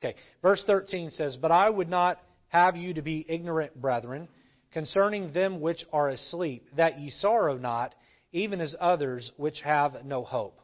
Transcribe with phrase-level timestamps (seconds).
[0.00, 4.28] Okay, verse 13 says, But I would not have you to be ignorant, brethren,
[4.72, 7.94] concerning them which are asleep, that ye sorrow not,
[8.32, 10.60] even as others which have no hope.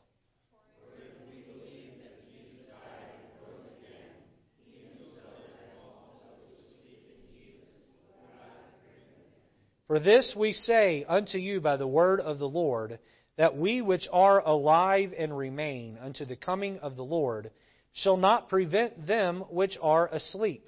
[9.89, 12.99] For this we say unto you by the word of the Lord,
[13.37, 17.51] that we which are alive and remain unto the coming of the Lord
[17.95, 20.65] shall not prevent them which are asleep.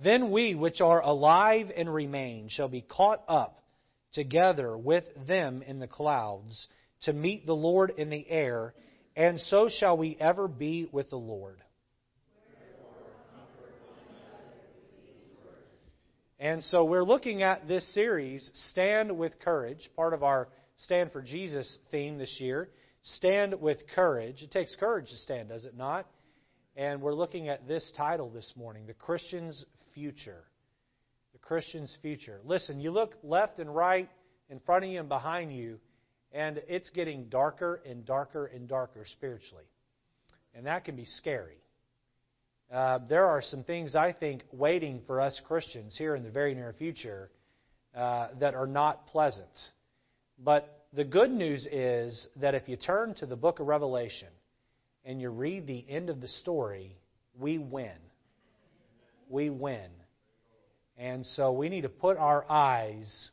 [0.00, 3.56] Then we which are alive and remain shall be caught up
[4.12, 6.68] together with them in the clouds
[7.02, 8.74] to meet the Lord in the air,
[9.16, 11.58] and so shall we ever be with the Lord.
[16.40, 21.20] And so we're looking at this series, Stand with Courage, part of our Stand for
[21.20, 22.68] Jesus theme this year.
[23.02, 24.42] Stand with Courage.
[24.42, 26.06] It takes courage to stand, does it not?
[26.76, 29.64] And we're looking at this title this morning, The Christian's
[29.94, 30.44] Future.
[31.32, 32.38] The Christian's Future.
[32.44, 34.08] Listen, you look left and right,
[34.48, 35.80] in front of you and behind you,
[36.30, 39.64] and it's getting darker and darker and darker spiritually.
[40.54, 41.58] And that can be scary.
[42.72, 46.54] Uh, there are some things I think waiting for us Christians here in the very
[46.54, 47.30] near future
[47.96, 49.48] uh, that are not pleasant.
[50.38, 54.28] But the good news is that if you turn to the book of Revelation
[55.04, 56.98] and you read the end of the story,
[57.38, 57.96] we win.
[59.30, 59.88] We win.
[60.98, 63.30] And so we need to put our eyes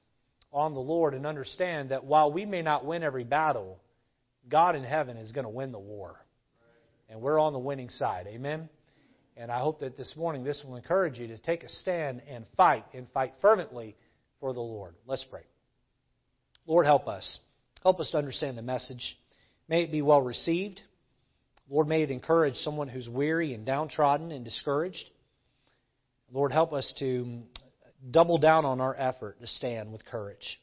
[0.54, 3.80] on the Lord and understand that while we may not win every battle,
[4.48, 6.16] God in heaven is going to win the war.
[7.10, 8.28] And we're on the winning side.
[8.28, 8.70] Amen?
[9.38, 12.46] And I hope that this morning this will encourage you to take a stand and
[12.56, 13.96] fight, and fight fervently
[14.40, 14.96] for the Lord.
[15.06, 15.44] Let's pray.
[16.66, 17.40] Lord, help us.
[17.84, 19.18] Help us to understand the message.
[19.68, 20.80] May it be well received.
[21.70, 25.10] Lord, may it encourage someone who's weary and downtrodden and discouraged.
[26.32, 27.42] Lord, help us to
[28.10, 30.60] double down on our effort to stand with courage.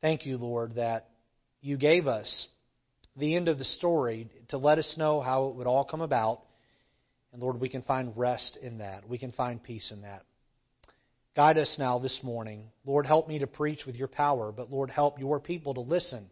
[0.00, 1.08] Thank you, Lord, that
[1.60, 2.48] you gave us
[3.16, 6.42] the end of the story to let us know how it would all come about.
[7.32, 9.08] And Lord, we can find rest in that.
[9.08, 10.24] We can find peace in that.
[11.34, 12.64] Guide us now this morning.
[12.84, 16.28] Lord, help me to preach with your power, but Lord, help your people to listen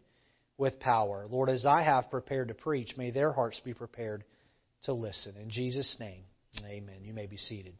[0.57, 1.25] with power.
[1.27, 4.23] Lord, as I have prepared to preach, may their hearts be prepared
[4.83, 5.35] to listen.
[5.41, 6.23] In Jesus' name,
[6.63, 7.03] amen.
[7.03, 7.73] You may be seated.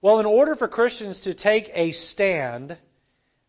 [0.00, 2.78] Well, in order for Christians to take a stand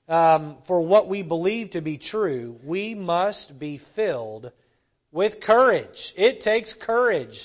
[0.09, 4.51] um, for what we believe to be true, we must be filled
[5.13, 6.13] with courage.
[6.17, 7.39] It takes courage.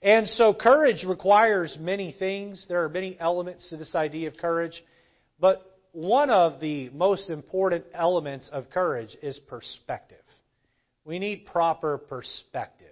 [0.00, 2.66] And so, courage requires many things.
[2.68, 4.82] There are many elements to this idea of courage.
[5.38, 10.16] But one of the most important elements of courage is perspective.
[11.04, 12.86] We need proper perspective.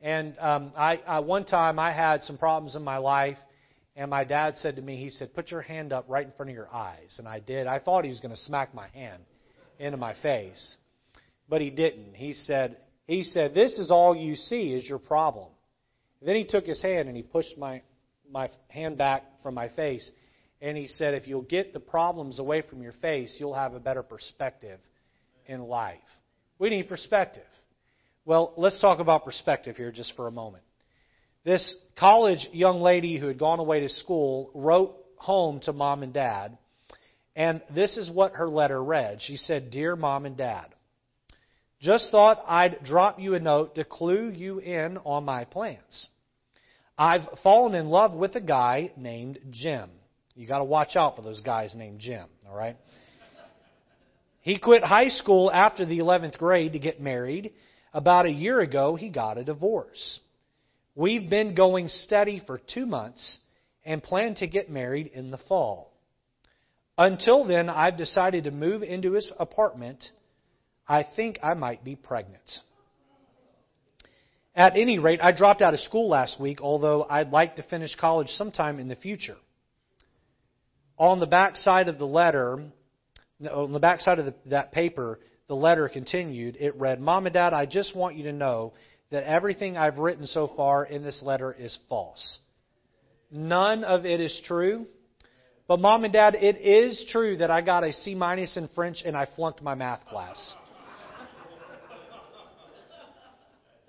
[0.00, 3.38] And um, I, I, one time I had some problems in my life
[3.94, 6.50] and my dad said to me, he said, put your hand up right in front
[6.50, 7.16] of your eyes.
[7.18, 7.66] And I did.
[7.66, 9.22] I thought he was going to smack my hand
[9.78, 10.76] into my face.
[11.48, 12.14] But he didn't.
[12.14, 15.48] He said, he said, this is all you see is your problem.
[16.20, 17.82] Then he took his hand and he pushed my,
[18.30, 20.08] my hand back from my face.
[20.60, 23.80] And he said, if you'll get the problems away from your face, you'll have a
[23.80, 24.78] better perspective
[25.46, 25.98] in life.
[26.58, 27.42] We need perspective.
[28.24, 30.62] Well, let's talk about perspective here just for a moment.
[31.44, 36.12] This college young lady who had gone away to school wrote home to mom and
[36.12, 36.56] dad,
[37.34, 39.18] and this is what her letter read.
[39.22, 40.66] She said, Dear mom and dad,
[41.82, 46.08] just thought I'd drop you a note to clue you in on my plans.
[46.96, 49.90] I've fallen in love with a guy named Jim.
[50.34, 52.76] You got to watch out for those guys named Jim, all right?
[54.40, 57.52] He quit high school after the 11th grade to get married.
[57.92, 60.20] About a year ago, he got a divorce.
[60.94, 63.38] We've been going steady for two months
[63.84, 65.92] and plan to get married in the fall.
[66.96, 70.04] Until then, I've decided to move into his apartment.
[70.88, 72.60] I think I might be pregnant.
[74.54, 77.94] At any rate, I dropped out of school last week, although I'd like to finish
[77.94, 79.36] college sometime in the future.
[80.98, 82.62] On the back side of the letter,
[83.50, 86.56] on the back side of the, that paper, the letter continued.
[86.60, 88.74] It read, Mom and Dad, I just want you to know
[89.10, 92.40] that everything I've written so far in this letter is false.
[93.30, 94.86] None of it is true.
[95.66, 99.02] But mom and dad, it is true that I got a C minus in French
[99.06, 100.54] and I flunked my math class.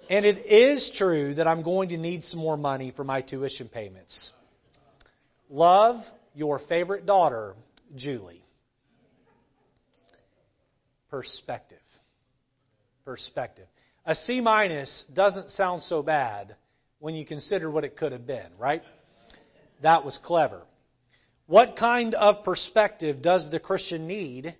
[0.09, 3.67] And it is true that I'm going to need some more money for my tuition
[3.69, 4.31] payments.
[5.50, 6.01] Love,
[6.33, 7.55] your favorite daughter,
[7.95, 8.44] Julie.
[11.09, 11.77] Perspective.
[13.05, 13.67] Perspective.
[14.05, 16.56] A C minus doesn't sound so bad
[16.99, 18.81] when you consider what it could have been, right?
[19.81, 20.61] That was clever.
[21.47, 24.56] What kind of perspective does the Christian need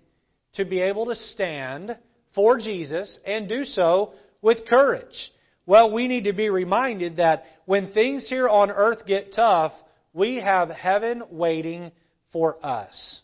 [0.54, 1.98] to be able to stand
[2.34, 4.12] for Jesus and do so
[4.42, 5.32] with courage?
[5.66, 9.72] Well, we need to be reminded that when things here on earth get tough,
[10.12, 11.90] we have heaven waiting
[12.32, 13.20] for us.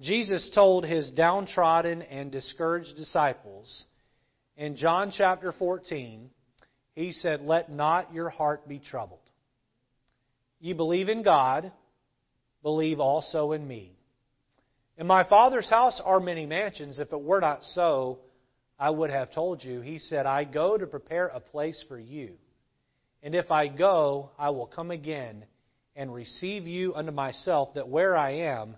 [0.00, 3.86] Jesus told his downtrodden and discouraged disciples
[4.56, 6.30] in John chapter 14,
[6.94, 9.18] he said, Let not your heart be troubled.
[10.60, 11.72] You believe in God,
[12.62, 13.96] believe also in me.
[14.96, 17.00] In my Father's house are many mansions.
[17.00, 18.20] If it were not so,
[18.78, 19.80] I would have told you.
[19.80, 22.34] He said, I go to prepare a place for you.
[23.22, 25.44] And if I go, I will come again
[25.96, 28.76] and receive you unto myself, that where I am,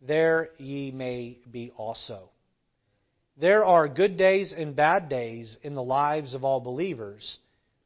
[0.00, 2.30] there ye may be also.
[3.40, 7.38] There are good days and bad days in the lives of all believers,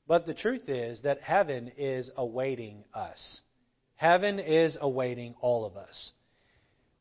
[0.08, 3.40] but the truth is that heaven is awaiting us.
[3.94, 6.12] Heaven is awaiting all of us.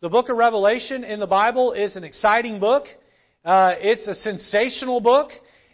[0.02, 2.86] The book of Revelation in the Bible is an exciting book.
[3.44, 5.30] Uh, it's a sensational book.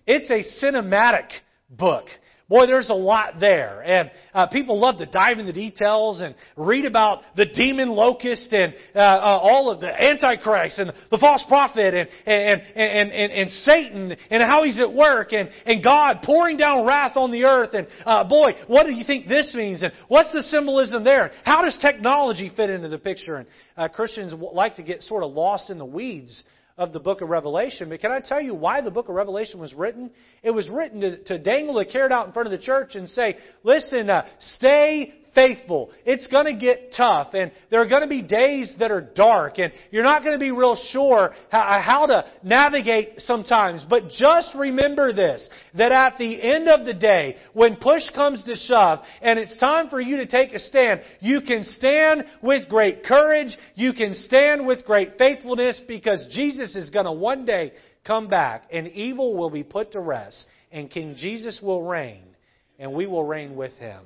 [0.07, 1.27] It's a cinematic
[1.69, 2.05] book.
[2.49, 3.83] Boy, there's a lot there.
[3.83, 8.73] And uh, people love to dive into details and read about the demon locust and
[8.95, 13.49] uh, uh, all of the Antichrist and the false prophet and, and, and, and, and
[13.51, 17.75] Satan and how he's at work and, and God pouring down wrath on the earth.
[17.75, 19.83] And uh, boy, what do you think this means?
[19.83, 21.29] And what's the symbolism there?
[21.43, 23.35] How does technology fit into the picture?
[23.35, 26.43] And uh, Christians like to get sort of lost in the weeds
[26.79, 27.89] of the book of Revelation.
[27.89, 30.09] But can I tell you why the book of Revelation was written?
[30.41, 33.07] It was written to, to dangle a carrot out in front of the church and
[33.09, 35.91] say, listen, uh, stay faithful.
[36.05, 39.57] It's going to get tough, and there are going to be days that are dark,
[39.57, 43.85] and you're not going to be real sure how, to navigate sometimes.
[43.89, 48.55] But just remember this that at the end of the day, when push comes to
[48.55, 53.05] shove, and it's time for you to take a stand, you can stand with great
[53.05, 57.71] courage, you can stand with great faithfulness, because Jesus is going to one day
[58.05, 62.23] come back, and evil will be put to rest, and King Jesus will reign,
[62.77, 64.03] and we will reign with him.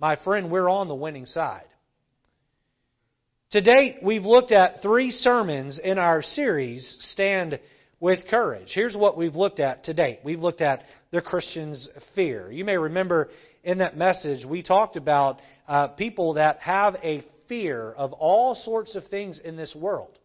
[0.00, 1.66] My friend, we're on the winning side.
[3.50, 7.60] To date, we've looked at three sermons in our series, Stand
[8.00, 8.70] with Courage.
[8.74, 10.20] Here's what we've looked at to date.
[10.24, 12.50] We've looked at the Christian's fear.
[12.50, 13.28] You may remember
[13.62, 18.94] in that message, we talked about uh, people that have a fear of all sorts
[18.94, 20.18] of things in this world.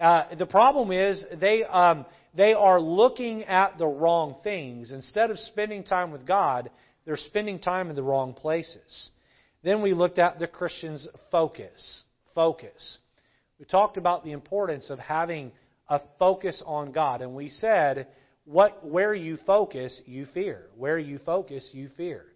[0.00, 2.04] Uh, the problem is they um,
[2.34, 6.70] they are looking at the wrong things instead of spending time with God.
[7.08, 9.08] They're spending time in the wrong places.
[9.64, 12.04] Then we looked at the Christian's focus.
[12.34, 12.98] Focus.
[13.58, 15.52] We talked about the importance of having
[15.88, 18.08] a focus on God, and we said,
[18.44, 20.66] what, where you focus, you fear.
[20.76, 22.26] Where you focus, you fear.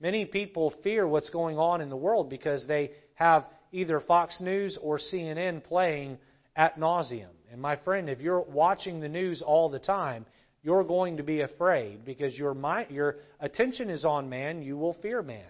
[0.00, 4.78] Many people fear what's going on in the world because they have either Fox News
[4.80, 6.16] or CNN playing
[6.56, 7.34] at nauseum.
[7.52, 10.24] And my friend, if you're watching the news all the time,
[10.66, 14.94] you're going to be afraid because your, mind, your attention is on man, you will
[14.94, 15.46] fear man.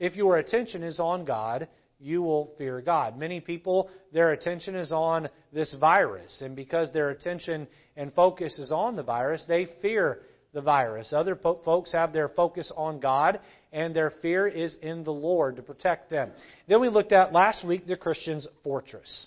[0.00, 1.68] If your attention is on God,
[2.00, 3.18] you will fear God.
[3.18, 8.72] Many people, their attention is on this virus, and because their attention and focus is
[8.72, 10.22] on the virus, they fear
[10.54, 11.12] the virus.
[11.12, 13.40] Other po- folks have their focus on God,
[13.74, 16.30] and their fear is in the Lord to protect them.
[16.66, 19.26] Then we looked at last week the Christian's fortress.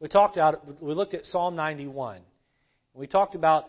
[0.00, 2.22] We talked about we looked at Psalm 91.
[2.96, 3.66] We talked about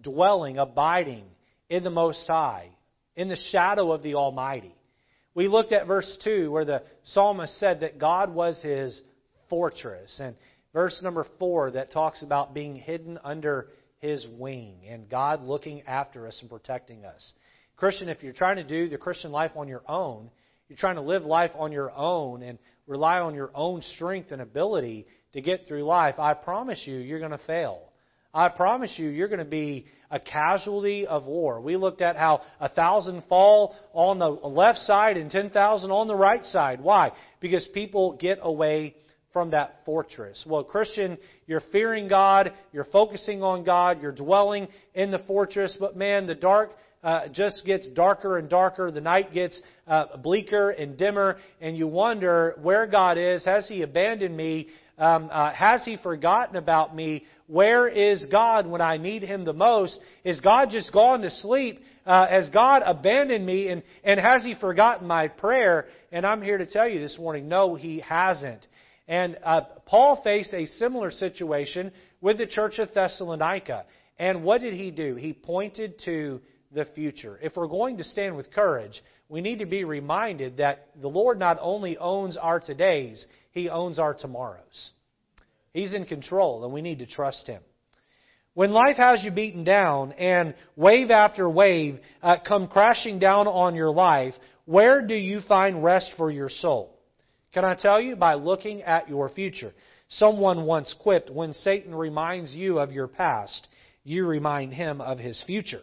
[0.00, 1.24] dwelling, abiding
[1.68, 2.68] in the Most High,
[3.16, 4.74] in the shadow of the Almighty.
[5.34, 9.00] We looked at verse 2 where the psalmist said that God was his
[9.50, 10.20] fortress.
[10.22, 10.36] And
[10.72, 13.68] verse number 4 that talks about being hidden under
[13.98, 17.32] his wing and God looking after us and protecting us.
[17.76, 20.30] Christian, if you're trying to do the Christian life on your own,
[20.68, 24.40] you're trying to live life on your own and rely on your own strength and
[24.40, 27.90] ability to get through life, I promise you, you're going to fail.
[28.34, 31.60] I promise you, you're going to be a casualty of war.
[31.60, 36.16] We looked at how a thousand fall on the left side and 10,000 on the
[36.16, 36.80] right side.
[36.80, 37.12] Why?
[37.40, 38.96] Because people get away
[39.32, 40.44] from that fortress.
[40.46, 45.96] Well, Christian, you're fearing God, you're focusing on God, you're dwelling in the fortress, but
[45.96, 46.70] man, the dark
[47.04, 48.90] uh, just gets darker and darker.
[48.90, 53.44] The night gets uh, bleaker and dimmer, and you wonder where God is.
[53.44, 54.68] Has He abandoned me?
[54.98, 57.24] Um, uh, has He forgotten about me?
[57.46, 60.00] Where is God when I need Him the most?
[60.24, 61.80] Is God just gone to sleep?
[62.06, 63.68] Uh, has God abandoned me?
[63.68, 65.86] And, and has He forgotten my prayer?
[66.10, 68.66] And I'm here to tell you this morning, no, he hasn't.
[69.06, 71.92] And uh, Paul faced a similar situation
[72.22, 73.84] with the church of Thessalonica.
[74.18, 75.16] And what did he do?
[75.16, 76.40] He pointed to
[76.74, 77.38] the future.
[77.42, 81.38] If we're going to stand with courage, we need to be reminded that the Lord
[81.38, 84.92] not only owns our todays, He owns our tomorrows.
[85.72, 87.62] He's in control, and we need to trust Him.
[88.54, 93.74] When life has you beaten down and wave after wave uh, come crashing down on
[93.74, 96.96] your life, where do you find rest for your soul?
[97.52, 98.14] Can I tell you?
[98.14, 99.72] By looking at your future.
[100.08, 103.66] Someone once quipped, when Satan reminds you of your past,
[104.04, 105.80] you remind him of his future.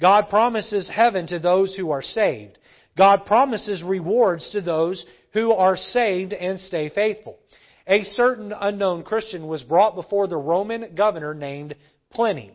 [0.00, 2.58] God promises heaven to those who are saved.
[2.96, 7.38] God promises rewards to those who are saved and stay faithful.
[7.86, 11.74] A certain unknown Christian was brought before the Roman governor named
[12.10, 12.52] Pliny.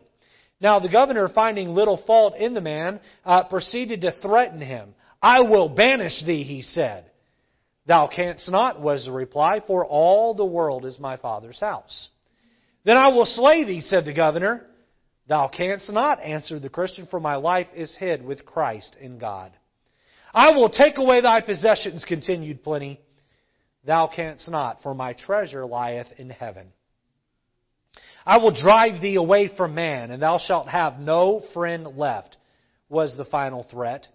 [0.60, 4.94] Now, the governor, finding little fault in the man, uh, proceeded to threaten him.
[5.20, 7.10] I will banish thee, he said.
[7.86, 12.08] Thou canst not, was the reply, for all the world is my father's house.
[12.84, 14.64] Then I will slay thee, said the governor.
[15.26, 19.52] Thou canst not, answered the Christian, for my life is hid with Christ in God.
[20.34, 23.00] I will take away thy possessions, continued Pliny.
[23.86, 26.72] Thou canst not, for my treasure lieth in heaven.
[28.26, 32.36] I will drive thee away from man, and thou shalt have no friend left,
[32.88, 34.06] was the final threat.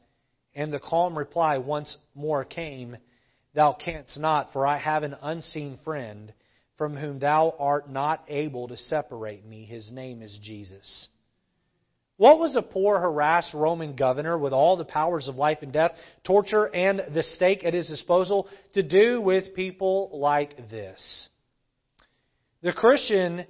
[0.56, 2.98] And the calm reply once more came,
[3.54, 6.34] Thou canst not, for I have an unseen friend
[6.80, 9.66] from whom thou art not able to separate me.
[9.66, 11.10] His name is Jesus.
[12.16, 15.92] What was a poor, harassed Roman governor with all the powers of life and death,
[16.24, 21.30] torture, and the stake at his disposal to do with people like this?
[22.62, 23.46] The Christian,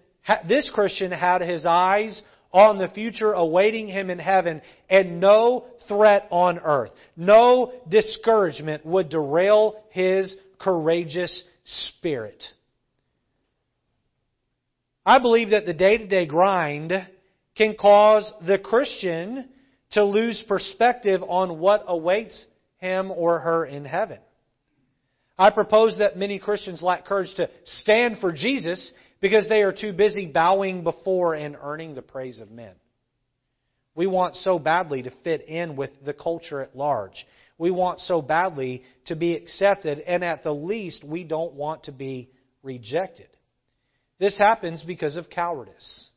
[0.48, 2.20] this Christian had his eyes
[2.52, 4.60] on the future awaiting him in heaven,
[4.90, 12.44] and no threat on earth, no discouragement would derail his courageous spirit.
[15.06, 16.94] I believe that the day to day grind
[17.56, 19.50] can cause the Christian
[19.92, 22.46] to lose perspective on what awaits
[22.78, 24.20] him or her in heaven.
[25.38, 28.92] I propose that many Christians lack courage to stand for Jesus
[29.22, 32.74] because they are too busy bowing before and earning the praise of men.
[33.96, 37.26] We want so badly to fit in with the culture at large.
[37.58, 41.92] We want so badly to be accepted, and at the least, we don't want to
[41.92, 42.30] be
[42.64, 43.28] rejected.
[44.20, 46.10] This happens because of cowardice.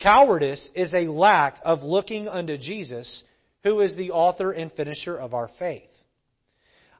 [0.00, 3.22] Cowardice is a lack of looking unto Jesus,
[3.64, 5.88] who is the author and finisher of our faith.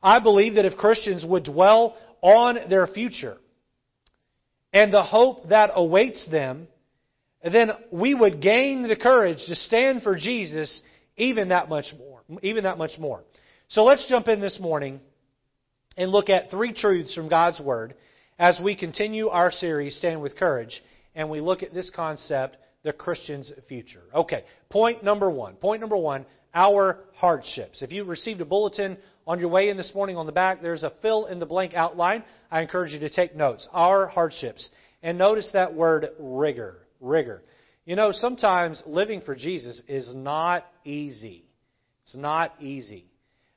[0.02, 3.36] I believe that if Christians would dwell on their future
[4.72, 6.68] and the hope that awaits them,
[7.42, 10.80] then we would gain the courage to stand for Jesus
[11.16, 12.20] even that much more.
[12.42, 13.22] Even that much more.
[13.68, 15.00] So let's jump in this morning
[15.96, 17.94] and look at three truths from God's Word
[18.38, 20.82] as we continue our series, Stand with Courage,
[21.14, 24.02] and we look at this concept the Christian's future.
[24.14, 25.54] Okay, point number one.
[25.56, 27.82] Point number one our hardships.
[27.82, 30.82] If you received a bulletin on your way in this morning on the back, there's
[30.82, 32.24] a fill in the blank outline.
[32.50, 33.68] I encourage you to take notes.
[33.72, 34.68] Our hardships.
[35.02, 36.78] And notice that word rigor.
[37.00, 37.42] Rigor.
[37.84, 41.44] You know, sometimes living for Jesus is not easy.
[42.04, 43.04] It's not easy.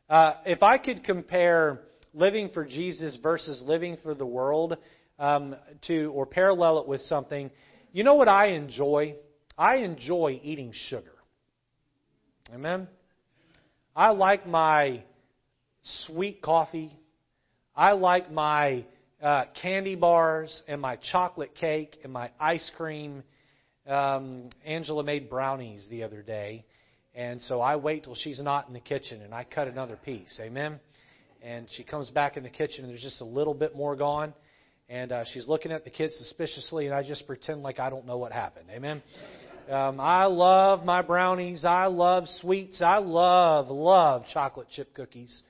[0.10, 1.80] Uh, if I could compare
[2.14, 4.78] living for Jesus versus living for the world
[5.20, 5.56] um,
[5.88, 7.52] to, or parallel it with something,
[7.92, 9.16] you know what I enjoy?
[9.58, 11.14] I enjoy eating sugar.
[12.54, 12.88] Amen?
[13.96, 15.04] I like my
[15.84, 16.98] sweet coffee.
[17.76, 18.86] I like my
[19.22, 23.24] uh, candy bars and my chocolate cake and my ice cream.
[23.88, 26.66] Um, Angela made brownies the other day,
[27.16, 30.40] and so I wait till she's not in the kitchen and I cut another piece.
[30.42, 30.80] Amen?
[31.42, 34.34] And she comes back in the kitchen and there's just a little bit more gone
[34.92, 38.06] and uh, she's looking at the kids suspiciously, and I just pretend like I don't
[38.06, 38.66] know what happened.
[38.70, 39.02] Amen.
[39.70, 41.64] Um, I love my brownies.
[41.64, 42.82] I love sweets.
[42.82, 45.44] I love love chocolate chip cookies,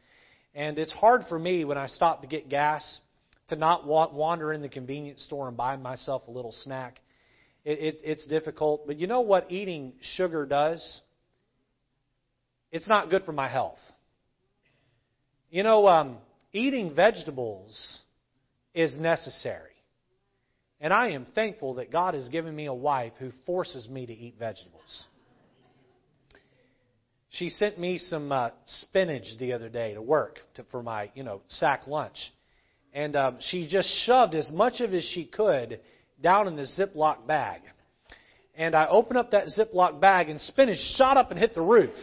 [0.53, 2.99] and it's hard for me when I stop to get gas
[3.49, 7.01] to not wander in the convenience store and buy myself a little snack.
[7.65, 11.01] It, it, it's difficult, but you know what eating sugar does?
[12.71, 13.79] It's not good for my health.
[15.51, 16.17] You know, um,
[16.53, 17.99] eating vegetables
[18.73, 19.67] is necessary.
[20.79, 24.13] And I am thankful that God has given me a wife who forces me to
[24.13, 25.05] eat vegetables.
[27.31, 31.23] She sent me some uh, spinach the other day to work to, for my, you
[31.23, 32.17] know, sack lunch.
[32.93, 35.81] And um, she just shoved as much of it as she could
[36.23, 37.61] down in the Ziploc bag.
[38.55, 41.95] And I opened up that Ziploc bag and spinach shot up and hit the roof.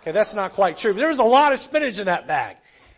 [0.00, 0.92] Okay, that's not quite true.
[0.92, 2.56] But there was a lot of spinach in that bag.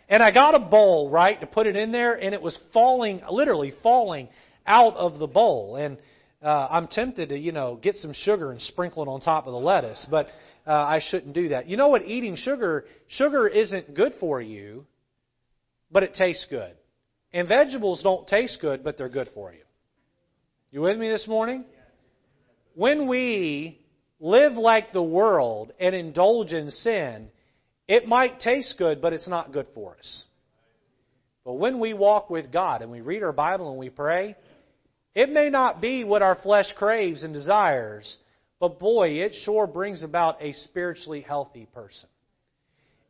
[0.09, 3.21] And I got a bowl, right, to put it in there, and it was falling,
[3.31, 4.29] literally falling
[4.67, 5.77] out of the bowl.
[5.77, 5.99] And
[6.43, 9.53] uh, I'm tempted to, you know, get some sugar and sprinkle it on top of
[9.53, 10.27] the lettuce, but
[10.67, 11.69] uh, I shouldn't do that.
[11.69, 12.03] You know what?
[12.03, 14.87] Eating sugar, sugar isn't good for you,
[15.93, 16.73] but it tastes good.
[17.33, 19.61] And vegetables don't taste good, but they're good for you.
[20.73, 21.65] You with me this morning?
[22.75, 23.80] When we
[24.21, 27.31] live like the world and indulge in sin,
[27.89, 30.25] it might taste good, but it's not good for us.
[31.45, 34.37] But when we walk with God and we read our Bible and we pray,
[35.15, 38.19] it may not be what our flesh craves and desires,
[38.61, 42.09] but boy, it sure brings about a spiritually healthy person.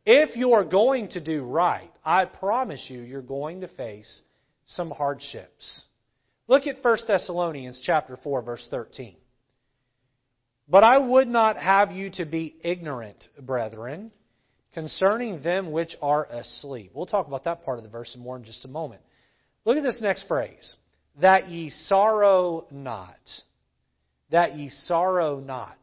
[0.05, 4.21] If you're going to do right, I promise you, you're going to face
[4.65, 5.83] some hardships.
[6.47, 9.15] Look at 1 Thessalonians chapter 4 verse 13.
[10.71, 14.09] But I would not have you to be ignorant, brethren,
[14.73, 16.91] concerning them which are asleep.
[16.93, 19.01] We'll talk about that part of the verse more in just a moment.
[19.65, 20.75] Look at this next phrase.
[21.19, 23.19] That ye sorrow not.
[24.29, 25.77] That ye sorrow not.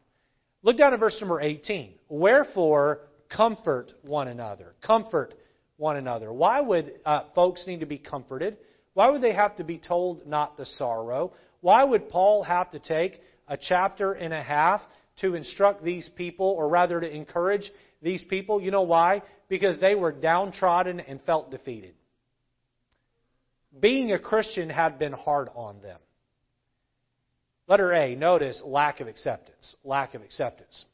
[0.63, 1.93] Look down at verse number 18.
[2.09, 4.73] Wherefore, comfort one another.
[4.83, 5.35] Comfort
[5.77, 6.33] one another.
[6.33, 8.57] Why would uh, folks need to be comforted?
[8.95, 11.33] Why would they have to be told not to sorrow?
[11.61, 14.81] Why would Paul have to take a chapter and a half
[15.21, 17.69] to instruct these people, or rather to encourage
[18.01, 18.61] these people?
[18.61, 19.23] You know why?
[19.49, 21.95] Because they were downtrodden and felt defeated.
[23.77, 25.99] Being a Christian had been hard on them.
[27.67, 29.75] Letter A, notice lack of acceptance.
[29.83, 30.85] Lack of acceptance.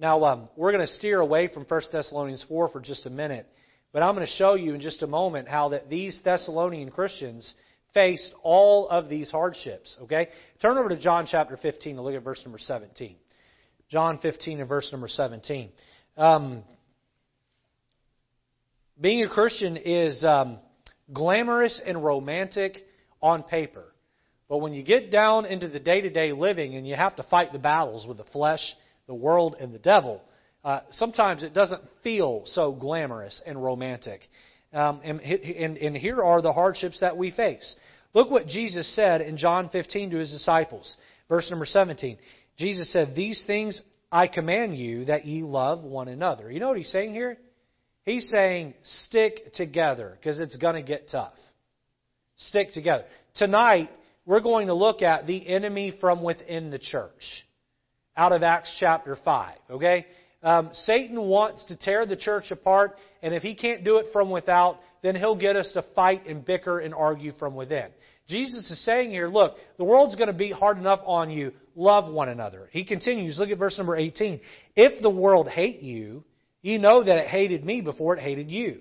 [0.00, 3.46] Now, um, we're going to steer away from 1 Thessalonians 4 for just a minute,
[3.92, 7.52] but I'm going to show you in just a moment how that these Thessalonian Christians
[7.94, 9.96] faced all of these hardships.
[10.02, 10.28] Okay?
[10.60, 13.16] Turn over to John chapter 15 and look at verse number 17.
[13.90, 15.70] John 15 and verse number 17.
[16.16, 16.62] Um,
[19.00, 20.58] being a Christian is um,
[21.12, 22.76] glamorous and romantic
[23.22, 23.84] on paper.
[24.48, 27.22] But when you get down into the day to day living and you have to
[27.24, 28.60] fight the battles with the flesh
[29.06, 30.22] the world and the devil,
[30.64, 34.20] uh, sometimes it doesn't feel so glamorous and romantic.
[34.72, 37.74] Um, and, and, and here are the hardships that we face.
[38.14, 40.96] Look what Jesus said in John 15 to his disciples.
[41.28, 42.18] Verse number 17.
[42.58, 43.80] Jesus said, These things
[44.12, 46.50] I command you that ye love one another.
[46.50, 47.38] You know what he's saying here?
[48.04, 51.34] He's saying, stick together because it's going to get tough.
[52.36, 53.04] Stick together.
[53.36, 53.90] Tonight,
[54.26, 57.44] we're going to look at the enemy from within the church
[58.16, 59.56] out of Acts chapter 5.
[59.70, 60.06] Okay?
[60.42, 64.30] Um, Satan wants to tear the church apart, and if he can't do it from
[64.30, 67.88] without, then he'll get us to fight and bicker and argue from within.
[68.28, 71.52] Jesus is saying here, look, the world's going to be hard enough on you.
[71.74, 72.68] Love one another.
[72.72, 74.40] He continues, look at verse number 18.
[74.76, 76.24] If the world hate you,
[76.62, 78.80] ye know that it hated me before it hated you.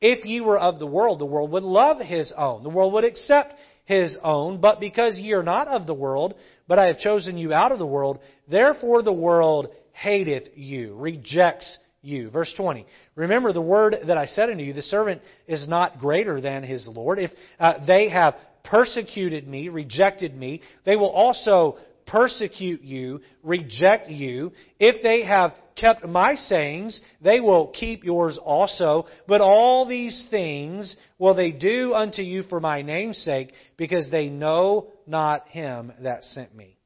[0.00, 2.62] If ye were of the world, the world would love his own.
[2.62, 3.54] The world would accept
[3.84, 4.60] his own.
[4.60, 6.34] But because ye are not of the world,
[6.68, 11.78] but I have chosen you out of the world, therefore the world hateth you, rejects
[12.02, 12.30] you.
[12.30, 12.86] Verse 20.
[13.16, 16.86] Remember the word that I said unto you, the servant is not greater than his
[16.86, 17.18] Lord.
[17.18, 21.76] If uh, they have persecuted me, rejected me, they will also
[22.06, 24.52] persecute you, reject you.
[24.78, 29.06] If they have kept my sayings, they will keep yours also.
[29.26, 34.28] But all these things will they do unto you for my name's sake, because they
[34.28, 36.76] know not him that sent me.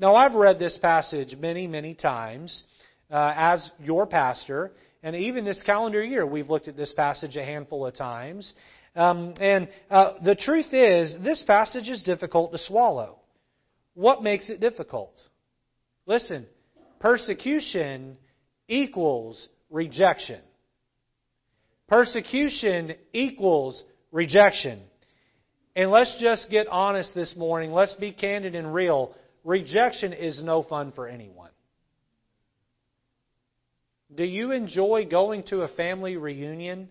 [0.00, 2.64] Now, I've read this passage many, many times
[3.10, 7.44] uh, as your pastor, and even this calendar year, we've looked at this passage a
[7.44, 8.54] handful of times.
[8.96, 13.18] Um, and uh, the truth is, this passage is difficult to swallow.
[13.94, 15.14] What makes it difficult?
[16.06, 16.46] Listen,
[16.98, 18.16] persecution
[18.66, 20.40] equals rejection.
[21.88, 24.80] Persecution equals rejection.
[25.76, 27.72] And let's just get honest this morning.
[27.72, 29.14] Let's be candid and real.
[29.44, 31.50] Rejection is no fun for anyone.
[34.14, 36.88] Do you enjoy going to a family reunion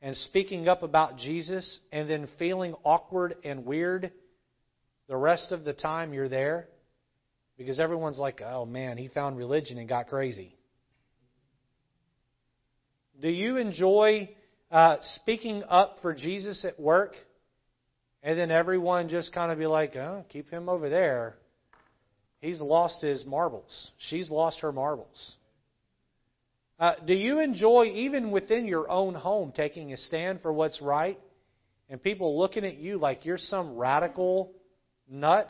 [0.00, 4.10] and speaking up about Jesus and then feeling awkward and weird
[5.08, 6.68] the rest of the time you're there?
[7.58, 10.56] Because everyone's like, oh man, he found religion and got crazy.
[13.20, 14.30] Do you enjoy
[14.70, 17.14] uh, speaking up for Jesus at work?
[18.22, 21.36] And then everyone just kind of be like, oh, keep him over there.
[22.42, 23.92] He's lost his marbles.
[23.98, 25.36] She's lost her marbles.
[26.76, 31.20] Uh, do you enjoy, even within your own home, taking a stand for what's right
[31.88, 34.50] and people looking at you like you're some radical
[35.08, 35.48] nut?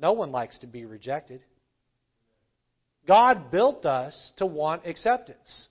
[0.00, 1.42] No one likes to be rejected.
[3.06, 5.68] God built us to want acceptance.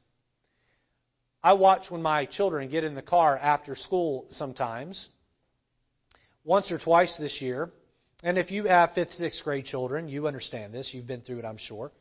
[1.44, 5.10] I watch when my children get in the car after school sometimes,
[6.44, 7.72] once or twice this year.
[8.24, 10.90] And if you have fifth, sixth grade children, you understand this.
[10.94, 11.92] You've been through it, I'm sure.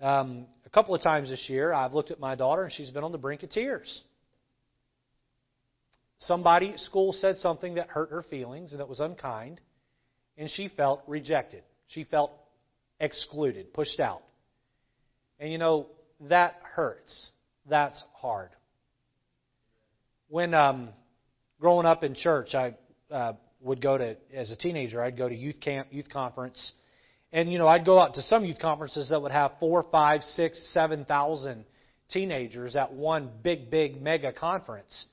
[0.00, 3.04] Um, a couple of times this year, I've looked at my daughter and she's been
[3.04, 4.02] on the brink of tears.
[6.18, 9.60] Somebody at school said something that hurt her feelings and that was unkind,
[10.36, 11.62] and she felt rejected.
[11.88, 12.32] She felt
[12.98, 14.22] excluded, pushed out.
[15.38, 15.86] And you know,
[16.28, 17.30] that hurts.
[17.68, 18.50] That's hard.
[20.28, 20.90] When um,
[21.60, 22.74] growing up in church, I
[23.10, 26.72] uh, would go to, as a teenager, I'd go to youth camp, youth conference.
[27.32, 30.22] And, you know, I'd go out to some youth conferences that would have four, five,
[30.22, 31.64] six, seven thousand
[32.10, 35.06] teenagers at one big, big mega conference.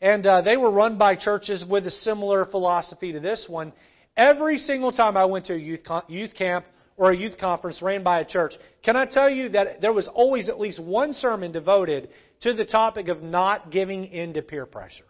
[0.00, 3.72] And uh, they were run by churches with a similar philosophy to this one.
[4.16, 7.82] Every single time I went to a youth, con- youth camp or a youth conference
[7.82, 8.52] ran by a church,
[8.84, 12.10] can I tell you that there was always at least one sermon devoted
[12.42, 15.07] to the topic of not giving in to peer pressure?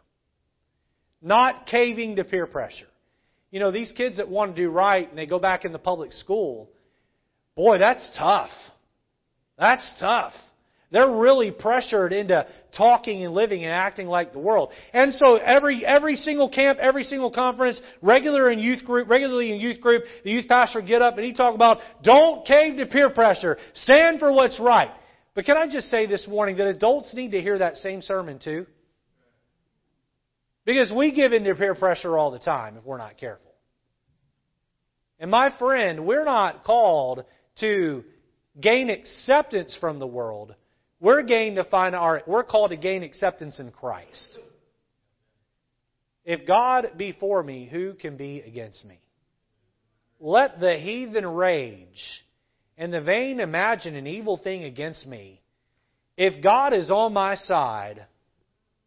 [1.20, 2.86] Not caving to peer pressure.
[3.50, 5.78] You know, these kids that want to do right and they go back in the
[5.78, 6.68] public school,
[7.56, 8.50] boy, that's tough.
[9.58, 10.32] That's tough.
[10.90, 14.70] They're really pressured into talking and living and acting like the world.
[14.94, 19.60] And so every every single camp, every single conference, regular in youth group, regularly in
[19.60, 23.10] youth group, the youth pastor get up and he'd talk about don't cave to peer
[23.10, 23.58] pressure.
[23.74, 24.90] Stand for what's right.
[25.34, 28.38] But can I just say this morning that adults need to hear that same sermon
[28.42, 28.66] too?
[30.68, 33.50] Because we give in to peer pressure all the time if we're not careful.
[35.18, 37.24] And my friend, we're not called
[37.60, 38.04] to
[38.60, 40.54] gain acceptance from the world
[41.00, 44.38] we're gained to find our we're called to gain acceptance in Christ.
[46.24, 49.00] If God be for me, who can be against me?
[50.20, 52.24] Let the heathen rage
[52.76, 55.40] and the vain imagine an evil thing against me.
[56.16, 58.04] If God is on my side,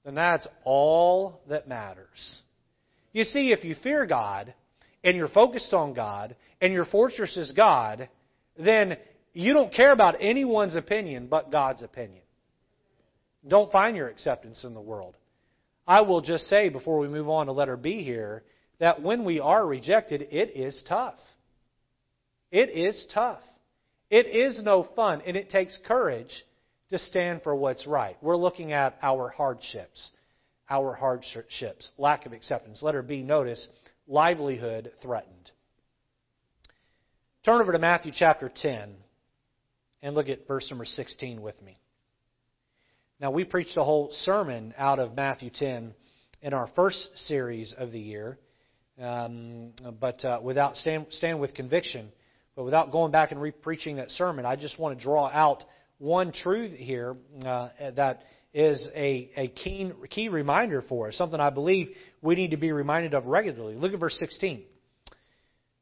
[0.04, 2.42] then that's all that matters.
[3.14, 4.54] You see, if you fear God
[5.04, 8.10] and you're focused on God and your fortress is God,
[8.58, 8.98] then
[9.34, 12.24] you don't care about anyone's opinion but God's opinion.
[13.48, 15.16] Don't find your acceptance in the world.
[15.88, 18.44] I will just say before we move on to letter B here
[18.80, 21.20] that when we are rejected, it is tough.
[22.52, 23.42] It is tough.
[24.10, 26.44] It is no fun, and it takes courage
[26.92, 28.18] to stand for what's right.
[28.22, 30.12] We're looking at our hardships.
[30.70, 31.92] Our hardships.
[31.98, 32.84] Lack of acceptance.
[32.84, 33.68] Letter B, notice
[34.08, 35.52] livelihood threatened.
[37.44, 38.94] Turn over to Matthew chapter 10
[40.04, 41.78] and look at verse number 16 with me.
[43.20, 45.94] Now, we preached a whole sermon out of Matthew 10
[46.42, 48.38] in our first series of the year,
[49.00, 52.12] um, but uh, without stand, stand with conviction,
[52.56, 55.64] but without going back and re-preaching that sermon, I just want to draw out
[56.02, 61.52] one truth here uh, that is a, a keen, key reminder for us, something I
[61.52, 61.90] believe
[62.22, 63.76] we need to be reminded of regularly.
[63.76, 64.64] Look at verse 16.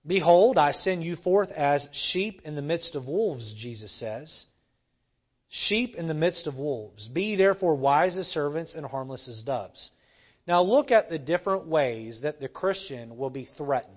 [0.05, 4.45] Behold, I send you forth as sheep in the midst of wolves, Jesus says.
[5.49, 7.07] Sheep in the midst of wolves.
[7.07, 9.89] Be therefore wise as servants and harmless as doves.
[10.45, 13.95] Now look at the different ways that the Christian will be threatened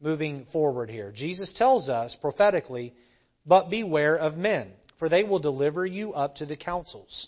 [0.00, 1.12] moving forward here.
[1.12, 2.94] Jesus tells us prophetically,
[3.46, 4.72] but beware of men,
[5.04, 7.26] for they will deliver you up to the councils,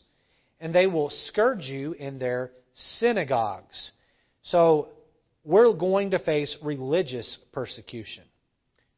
[0.61, 3.91] and they will scourge you in their synagogues.
[4.45, 4.89] So
[5.45, 8.25] we're going to face religious persecution.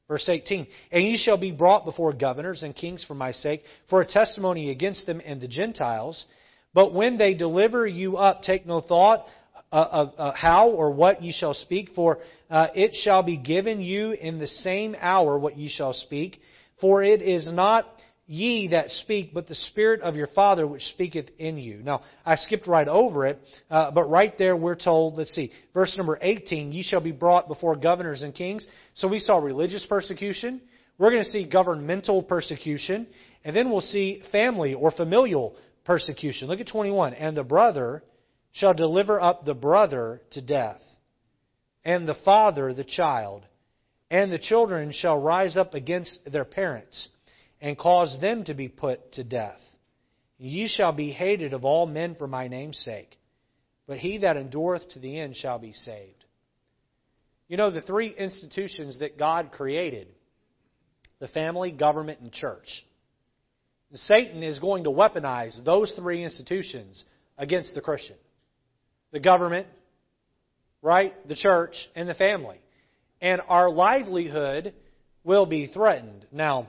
[0.06, 4.00] Verse 18, And ye shall be brought before governors and kings for my sake, for
[4.00, 6.24] a testimony against them and the Gentiles.
[6.72, 9.26] But when they deliver you up, take no thought
[9.72, 14.12] of uh, how or what ye shall speak, for uh, it shall be given you
[14.12, 16.40] in the same hour what ye shall speak.
[16.80, 17.92] For it is not
[18.28, 21.78] ye that speak, but the Spirit of your Father which speaketh in you.
[21.82, 25.96] Now, I skipped right over it, uh, but right there we're told, let's see, verse
[25.96, 28.66] number 18, ye shall be brought before governors and kings.
[28.94, 30.60] So we saw religious persecution.
[30.98, 33.06] We're going to see governmental persecution.
[33.44, 36.48] And then we'll see family or familial persecution.
[36.48, 37.14] Look at 21.
[37.14, 38.02] And the brother
[38.52, 40.80] shall deliver up the brother to death,
[41.84, 43.46] and the father the child,
[44.10, 47.08] and the children shall rise up against their parents
[47.60, 49.60] and cause them to be put to death.
[50.38, 53.18] Ye shall be hated of all men for my name's sake,
[53.86, 56.24] but he that endureth to the end shall be saved.
[57.48, 60.08] You know, the three institutions that God created
[61.18, 62.84] the family, government, and church.
[63.92, 67.02] Satan is going to weaponize those three institutions
[67.36, 68.16] against the Christian
[69.10, 69.66] the government,
[70.82, 72.60] right, the church, and the family.
[73.22, 74.74] And our livelihood
[75.24, 76.26] will be threatened.
[76.30, 76.68] Now,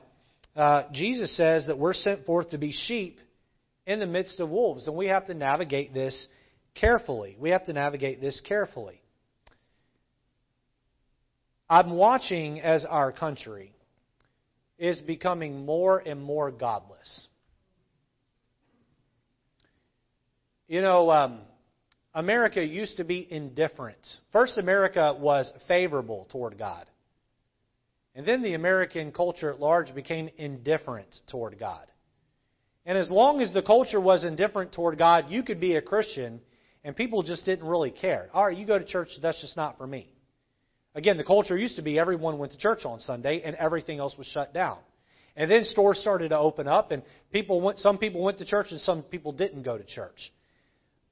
[0.60, 3.20] uh, Jesus says that we're sent forth to be sheep
[3.86, 6.28] in the midst of wolves, and we have to navigate this
[6.76, 7.38] carefully.
[7.40, 9.02] We have to navigate this carefully.
[11.70, 13.72] I'm watching as our country
[14.78, 17.28] is becoming more and more godless.
[20.68, 21.40] You know, um,
[22.14, 23.98] America used to be indifferent.
[24.34, 26.86] First, America was favorable toward God.
[28.16, 31.86] And then the American culture at large became indifferent toward God.
[32.86, 36.42] And as long as the culture was indifferent toward God, you could be a Christian
[36.84, 38.30] and people just didn't really care.
[38.34, 40.12] All right, you go to church, that's just not for me.
[40.96, 44.18] Again, the culture used to be everyone went to church on Sunday and everything else
[44.18, 44.78] was shut down.
[45.36, 48.68] And then stores started to open up and people went some people went to church
[48.72, 50.32] and some people didn't go to church.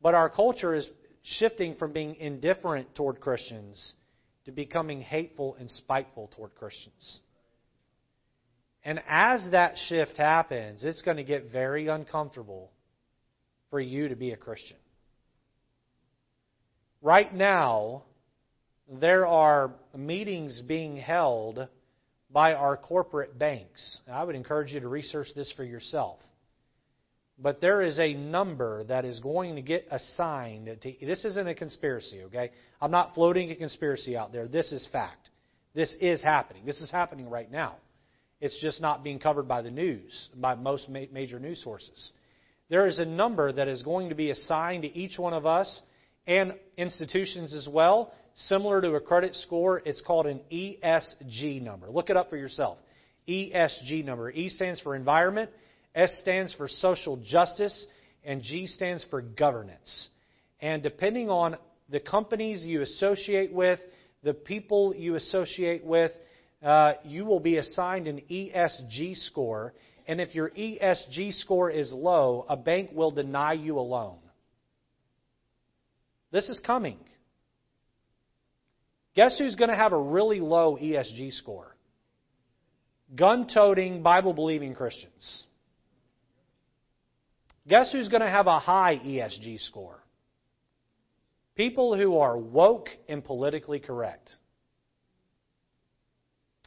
[0.01, 0.87] But our culture is
[1.21, 3.93] shifting from being indifferent toward Christians
[4.47, 7.19] to becoming hateful and spiteful toward Christians.
[8.85, 12.71] And as that shift happens, it's going to get very uncomfortable
[13.69, 14.77] for you to be a Christian.
[17.01, 18.03] Right now,
[18.89, 21.67] there are meetings being held
[22.31, 23.99] by our corporate banks.
[24.09, 26.19] I would encourage you to research this for yourself.
[27.39, 30.65] But there is a number that is going to get assigned.
[30.81, 32.51] To, this isn't a conspiracy, okay?
[32.81, 34.47] I'm not floating a conspiracy out there.
[34.47, 35.29] This is fact.
[35.75, 36.65] This is happening.
[36.65, 37.75] This is happening right now.
[38.41, 42.11] It's just not being covered by the news, by most major news sources.
[42.69, 45.81] There is a number that is going to be assigned to each one of us
[46.25, 49.81] and institutions as well, similar to a credit score.
[49.85, 51.87] It's called an ESG number.
[51.89, 52.77] Look it up for yourself.
[53.27, 54.29] ESG number.
[54.31, 55.49] E stands for environment.
[55.97, 57.87] S stands for social justice,
[58.23, 60.09] and G stands for governance.
[60.61, 61.57] And depending on
[61.89, 63.79] the companies you associate with,
[64.23, 66.11] the people you associate with,
[66.63, 69.73] uh, you will be assigned an ESG score.
[70.07, 74.17] And if your ESG score is low, a bank will deny you a loan.
[76.31, 76.99] This is coming.
[79.15, 81.75] Guess who's going to have a really low ESG score?
[83.15, 85.47] Gun toting, Bible believing Christians.
[87.67, 90.01] Guess who's going to have a high ESG score?
[91.55, 94.29] People who are woke and politically correct.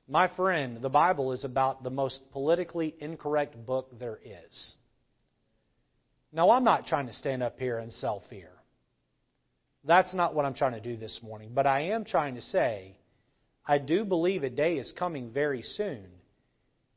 [0.07, 4.75] My friend, the Bible is about the most politically incorrect book there is.
[6.33, 8.51] Now, I'm not trying to stand up here and sell fear.
[9.85, 11.53] That's not what I'm trying to do this morning.
[11.55, 12.97] But I am trying to say,
[13.67, 16.05] I do believe a day is coming very soon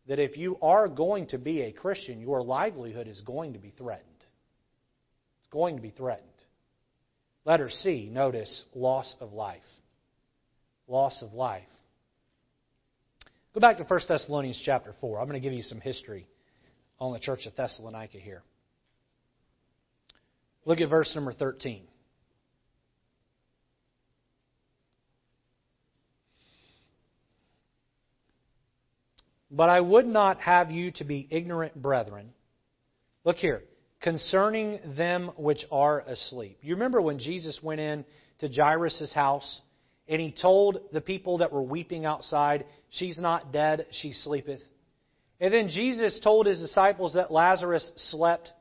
[0.07, 3.69] that if you are going to be a Christian, your livelihood is going to be
[3.69, 4.07] threatened.
[5.39, 6.27] It's going to be threatened.
[7.45, 9.61] Letter C, notice loss of life.
[10.87, 11.63] Loss of life.
[13.53, 15.19] Go back to 1 Thessalonians chapter 4.
[15.19, 16.27] I'm going to give you some history
[16.99, 18.41] on the church of Thessalonica here.
[20.65, 21.83] Look at verse number 13.
[29.55, 32.33] But I would not have you to be ignorant, brethren.
[33.23, 33.61] Look here.
[34.01, 36.57] Concerning them which are asleep.
[36.63, 38.03] You remember when Jesus went in
[38.39, 39.61] to Jairus' house
[40.07, 44.59] and he told the people that were weeping outside, She's not dead, she sleepeth.
[45.39, 48.51] And then Jesus told his disciples that Lazarus slept,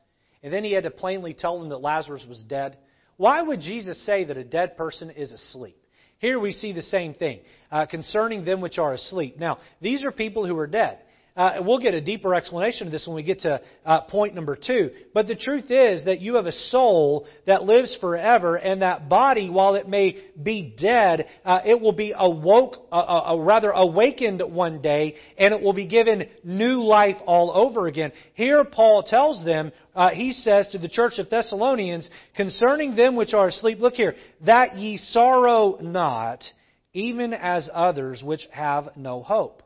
[0.43, 2.77] and then he had to plainly tell them that Lazarus was dead.
[3.17, 5.82] Why would Jesus say that a dead person is asleep?
[6.23, 9.37] Here we see the same thing uh, concerning them which are asleep.
[9.37, 10.99] Now, these are people who are dead.
[11.35, 14.55] Uh, we'll get a deeper explanation of this when we get to uh, point number
[14.55, 14.91] two.
[15.15, 19.49] But the truth is that you have a soul that lives forever, and that body,
[19.49, 24.43] while it may be dead, uh, it will be awoke, uh, uh, uh, rather awakened
[24.47, 28.11] one day, and it will be given new life all over again.
[28.35, 29.71] Here, Paul tells them,
[30.13, 34.13] he says to the church of Thessalonians, concerning them which are asleep, look here,
[34.45, 36.43] that ye sorrow not,
[36.93, 39.62] even as others which have no hope.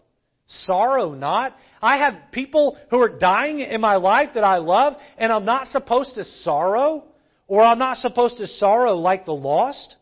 [0.48, 1.56] Sorrow not.
[1.82, 5.68] I have people who are dying in my life that I love, and I'm not
[5.68, 7.04] supposed to sorrow,
[7.48, 9.98] or I'm not supposed to sorrow like the lost.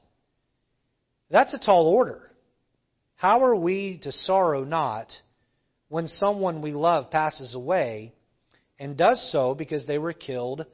[1.31, 2.31] That's a tall order.
[3.15, 5.11] How are we to sorrow not
[5.89, 8.13] when someone we love passes away
[8.77, 10.65] and does so because they were killed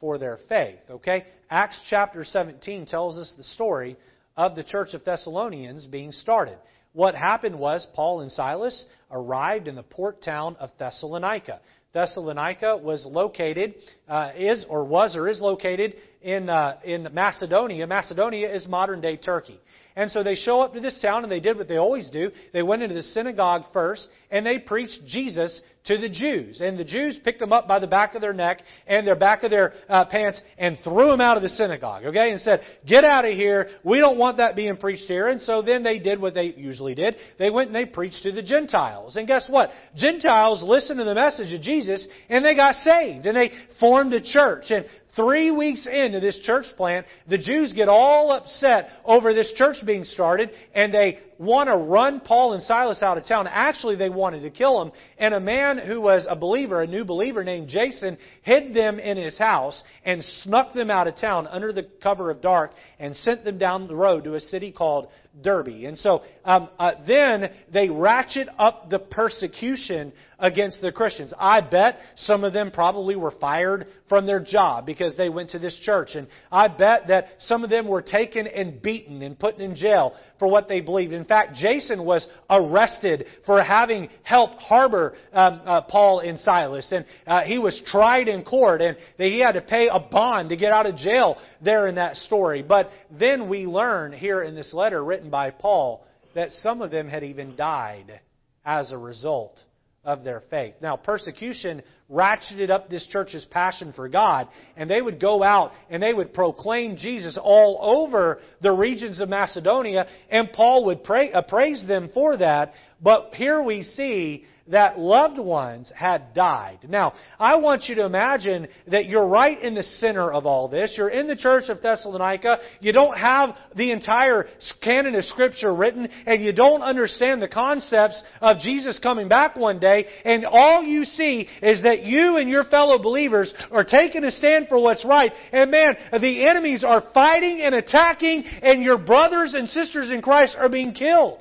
[0.00, 0.80] for their faith?
[0.90, 1.24] Okay?
[1.48, 3.96] Acts chapter 17 tells us the story
[4.36, 6.58] of the church of Thessalonians being started.
[6.92, 11.60] What happened was Paul and Silas arrived in the port town of Thessalonica.
[11.92, 13.74] Thessalonica was located,
[14.08, 17.86] uh, is or was or is located in, uh, in Macedonia.
[17.86, 19.58] Macedonia is modern day Turkey.
[19.96, 22.30] And so they show up to this town and they did what they always do.
[22.52, 26.60] They went into the synagogue first and they preached Jesus to the Jews.
[26.60, 29.42] And the Jews picked them up by the back of their neck and their back
[29.42, 32.30] of their uh, pants and threw them out of the synagogue, okay?
[32.30, 33.68] And said, get out of here.
[33.84, 35.28] We don't want that being preached here.
[35.28, 37.16] And so then they did what they usually did.
[37.38, 39.16] They went and they preached to the Gentiles.
[39.16, 39.70] And guess what?
[39.96, 43.50] Gentiles listened to the message of Jesus and they got saved and they
[43.80, 44.66] formed a church.
[44.70, 49.78] And Three weeks into this church plant, the Jews get all upset over this church
[49.84, 53.48] being started, and they want to run Paul and Silas out of town.
[53.50, 54.92] Actually, they wanted to kill them.
[55.18, 59.16] And a man who was a believer, a new believer named Jason, hid them in
[59.16, 63.42] his house and snuck them out of town under the cover of dark and sent
[63.44, 65.08] them down the road to a city called
[65.40, 65.84] Derbe.
[65.84, 71.32] And so um, uh, then they ratchet up the persecution against the Christians.
[71.38, 75.58] I bet some of them probably were fired from their job because they went to
[75.58, 76.10] this church.
[76.14, 80.14] And I bet that some of them were taken and beaten and put in jail
[80.38, 81.12] for what they believed.
[81.12, 86.90] In fact, Jason was arrested for having helped harbor um, uh, Paul and Silas.
[86.90, 90.56] And uh, he was tried in court and he had to pay a bond to
[90.56, 92.62] get out of jail there in that story.
[92.62, 97.08] But then we learn here in this letter written by Paul that some of them
[97.08, 98.20] had even died
[98.64, 99.62] as a result
[100.02, 100.74] of their faith.
[100.80, 106.02] Now, persecution ratcheted up this church's passion for God, and they would go out and
[106.02, 111.42] they would proclaim Jesus all over the regions of Macedonia, and Paul would pray, uh,
[111.42, 112.72] praise them for that.
[113.02, 116.78] But here we see that loved ones had died.
[116.88, 120.94] Now, I want you to imagine that you're right in the center of all this.
[120.96, 122.58] You're in the church of Thessalonica.
[122.80, 124.46] You don't have the entire
[124.82, 129.80] canon of Scripture written, and you don't understand the concepts of Jesus coming back one
[129.80, 134.30] day, and all you see is that you and your fellow believers are taking a
[134.30, 139.54] stand for what's right, and man, the enemies are fighting and attacking, and your brothers
[139.54, 141.40] and sisters in Christ are being killed.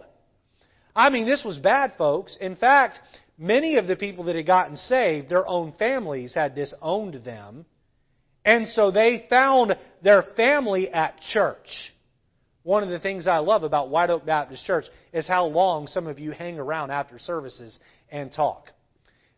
[1.00, 2.38] I mean, this was bad, folks.
[2.42, 3.00] In fact,
[3.38, 7.66] many of the people that had gotten saved, their own families had disowned them.
[8.44, 11.70] And so they found their family at church.
[12.64, 16.06] One of the things I love about White Oak Baptist Church is how long some
[16.06, 17.80] of you hang around after services
[18.12, 18.66] and talk.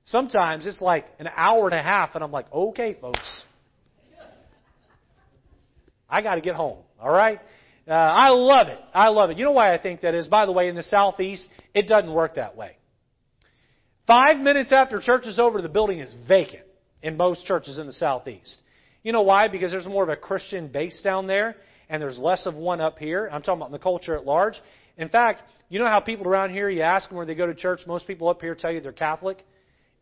[0.03, 3.43] Sometimes it's like an hour and a half, and I'm like, okay, folks.
[6.09, 7.39] I got to get home, all right?
[7.87, 8.79] Uh, I love it.
[8.93, 9.37] I love it.
[9.37, 10.27] You know why I think that is?
[10.27, 12.77] By the way, in the southeast, it doesn't work that way.
[14.07, 16.63] Five minutes after church is over, the building is vacant
[17.01, 18.61] in most churches in the southeast.
[19.03, 19.47] You know why?
[19.47, 21.55] Because there's more of a Christian base down there,
[21.89, 23.29] and there's less of one up here.
[23.31, 24.55] I'm talking about the culture at large.
[24.97, 27.55] In fact, you know how people around here, you ask them where they go to
[27.55, 29.43] church, most people up here tell you they're Catholic.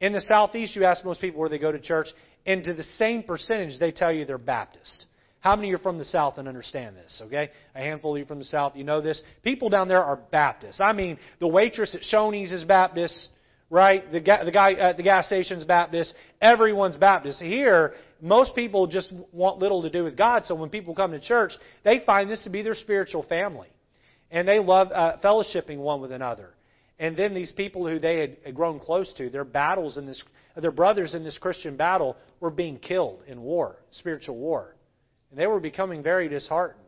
[0.01, 2.07] In the southeast, you ask most people where they go to church,
[2.45, 5.05] and to the same percentage, they tell you they're Baptist.
[5.41, 7.21] How many are from the South and understand this?
[7.25, 9.21] Okay, a handful of you from the South, you know this.
[9.41, 10.81] People down there are Baptists.
[10.81, 13.29] I mean, the waitress at Shoney's is Baptist,
[13.69, 14.11] right?
[14.11, 16.13] The guy, the guy at the gas station's Baptist.
[16.41, 17.41] Everyone's Baptist.
[17.41, 20.43] Here, most people just want little to do with God.
[20.45, 21.53] So when people come to church,
[21.85, 23.69] they find this to be their spiritual family,
[24.31, 26.49] and they love uh, fellowshipping one with another.
[27.01, 30.21] And then these people who they had grown close to, their battles in this,
[30.57, 34.75] their brothers in this Christian battle, were being killed in war, spiritual war.
[35.29, 36.83] And they were becoming very disheartened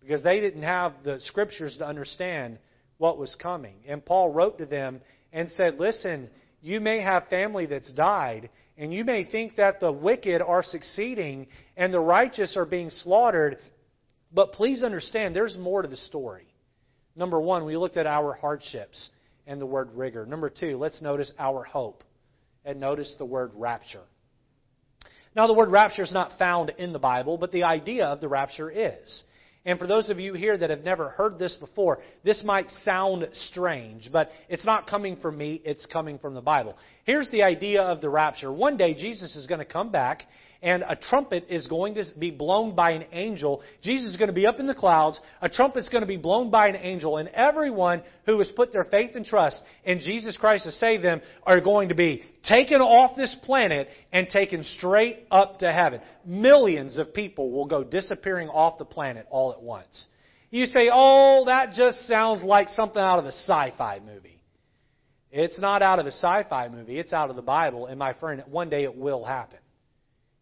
[0.00, 2.58] because they didn't have the scriptures to understand
[2.98, 3.76] what was coming.
[3.86, 5.00] And Paul wrote to them
[5.32, 6.30] and said, Listen,
[6.62, 11.48] you may have family that's died, and you may think that the wicked are succeeding
[11.76, 13.58] and the righteous are being slaughtered,
[14.32, 16.46] but please understand there's more to the story.
[17.14, 19.10] Number one, we looked at our hardships
[19.46, 20.26] and the word rigor.
[20.26, 22.04] Number two, let's notice our hope
[22.64, 24.02] and notice the word rapture.
[25.36, 28.28] Now, the word rapture is not found in the Bible, but the idea of the
[28.28, 29.24] rapture is.
[29.66, 33.28] And for those of you here that have never heard this before, this might sound
[33.32, 36.74] strange, but it's not coming from me, it's coming from the Bible.
[37.04, 38.50] Here's the idea of the rapture.
[38.50, 40.22] One day Jesus is going to come back
[40.66, 43.62] and a trumpet is going to be blown by an angel.
[43.82, 45.20] Jesus is going to be up in the clouds.
[45.40, 47.18] A trumpet's going to be blown by an angel.
[47.18, 51.20] And everyone who has put their faith and trust in Jesus Christ to save them
[51.44, 56.00] are going to be taken off this planet and taken straight up to heaven.
[56.24, 60.06] Millions of people will go disappearing off the planet all at once.
[60.50, 64.42] You say, oh, that just sounds like something out of a sci fi movie.
[65.30, 67.86] It's not out of a sci fi movie, it's out of the Bible.
[67.86, 69.58] And my friend, one day it will happen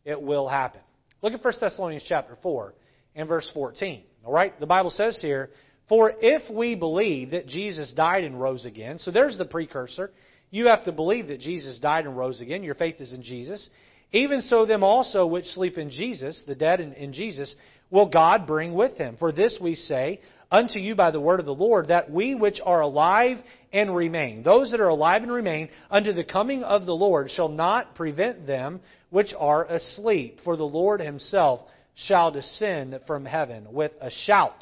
[0.04, 0.80] it will happen.
[1.22, 2.74] Look at 1 Thessalonians chapter 4
[3.14, 4.02] and verse 14.
[4.24, 4.58] All right?
[4.58, 5.50] The Bible says here,
[5.88, 10.10] For if we believe that Jesus died and rose again, so there's the precursor.
[10.50, 12.62] You have to believe that Jesus died and rose again.
[12.62, 13.68] Your faith is in Jesus.
[14.12, 17.54] even so them also which sleep in Jesus, the dead in, in Jesus,
[17.90, 19.16] will God bring with him.
[19.18, 22.60] For this we say unto you by the word of the Lord, that we which
[22.64, 23.38] are alive
[23.72, 27.48] and remain, those that are alive and remain, unto the coming of the Lord, shall
[27.48, 28.80] not prevent them
[29.14, 30.40] which are asleep.
[30.42, 31.60] For the Lord himself
[31.94, 34.60] shall descend from heaven with a shout,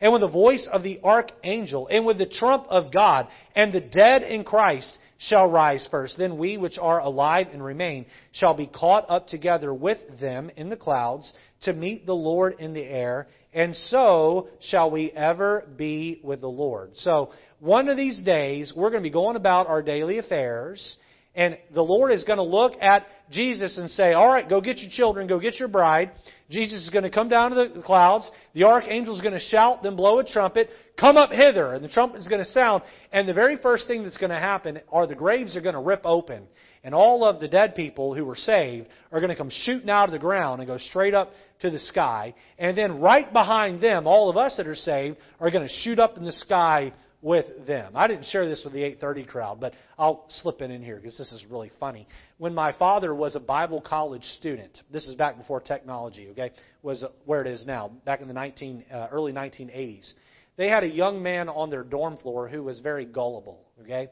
[0.00, 3.80] and with the voice of the archangel, and with the trump of God, and the
[3.80, 6.18] dead in Christ shall rise first.
[6.18, 10.68] Then we which are alive and remain shall be caught up together with them in
[10.68, 11.32] the clouds
[11.62, 16.48] to meet the Lord in the air, and so shall we ever be with the
[16.48, 16.90] Lord.
[16.96, 17.30] So
[17.60, 20.96] one of these days, we're going to be going about our daily affairs,
[21.34, 24.78] and the Lord is going to look at Jesus and say, All right, go get
[24.78, 26.10] your children, go get your bride.
[26.50, 28.30] Jesus is going to come down to the clouds.
[28.52, 30.68] The archangel is going to shout, then blow a trumpet.
[31.00, 31.72] Come up hither.
[31.72, 32.82] And the trumpet is going to sound.
[33.10, 35.80] And the very first thing that's going to happen are the graves are going to
[35.80, 36.46] rip open.
[36.84, 40.08] And all of the dead people who were saved are going to come shooting out
[40.08, 42.34] of the ground and go straight up to the sky.
[42.58, 45.98] And then right behind them, all of us that are saved are going to shoot
[45.98, 46.92] up in the sky
[47.22, 47.92] with them.
[47.94, 51.16] I didn't share this with the 830 crowd, but I'll slip it in here because
[51.16, 52.08] this is really funny.
[52.38, 56.50] When my father was a Bible college student, this is back before technology, okay,
[56.82, 60.12] was where it is now, back in the 19, uh, early 1980s.
[60.56, 64.08] They had a young man on their dorm floor who was very gullible, okay?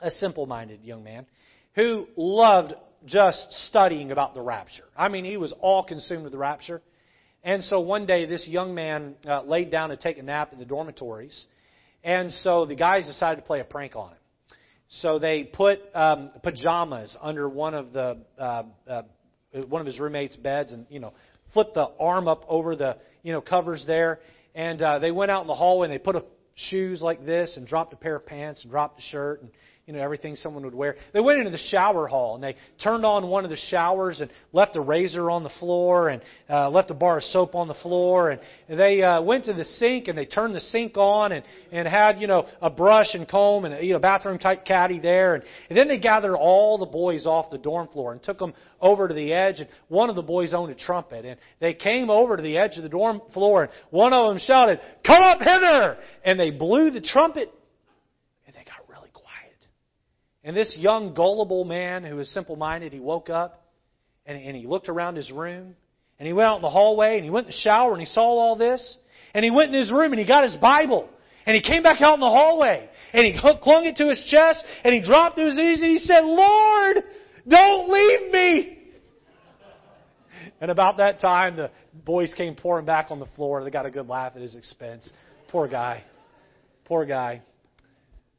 [0.00, 1.26] A simple-minded young man
[1.76, 2.74] who loved
[3.06, 4.84] just studying about the rapture.
[4.96, 6.82] I mean, he was all consumed with the rapture.
[7.44, 10.58] And so one day, this young man uh, laid down to take a nap in
[10.58, 11.46] the dormitories
[12.06, 14.18] and so the guys decided to play a prank on him.
[14.88, 19.02] So they put um, pajamas under one of the uh, uh,
[19.68, 21.12] one of his roommates' beds, and you know,
[21.52, 24.20] flipped the arm up over the you know covers there.
[24.54, 26.22] And uh, they went out in the hallway and they put a,
[26.54, 29.50] shoes like this, and dropped a pair of pants, and dropped a shirt, and
[29.86, 30.96] you know, everything someone would wear.
[31.12, 34.32] They went into the shower hall and they turned on one of the showers and
[34.52, 36.20] left a razor on the floor and
[36.50, 38.30] uh, left a bar of soap on the floor.
[38.30, 41.86] And they uh, went to the sink and they turned the sink on and, and
[41.86, 45.36] had, you know, a brush and comb and a you know, bathroom type caddy there.
[45.36, 48.54] And, and then they gathered all the boys off the dorm floor and took them
[48.80, 49.60] over to the edge.
[49.60, 51.24] And one of the boys owned a trumpet.
[51.24, 54.40] And they came over to the edge of the dorm floor and one of them
[54.44, 55.96] shouted, Come up hither!
[56.24, 57.52] And they blew the trumpet
[60.46, 63.66] and this young, gullible man who was simple minded, he woke up
[64.24, 65.74] and, and he looked around his room
[66.20, 68.06] and he went out in the hallway and he went in the shower and he
[68.06, 68.96] saw all this.
[69.34, 71.10] And he went in his room and he got his Bible.
[71.46, 74.64] And he came back out in the hallway and he clung it to his chest
[74.84, 76.98] and he dropped to his knees and he said, Lord,
[77.48, 78.78] don't leave me.
[80.60, 83.58] And about that time, the boys came pouring back on the floor.
[83.58, 85.10] And they got a good laugh at his expense.
[85.48, 86.04] Poor guy.
[86.84, 87.42] Poor guy.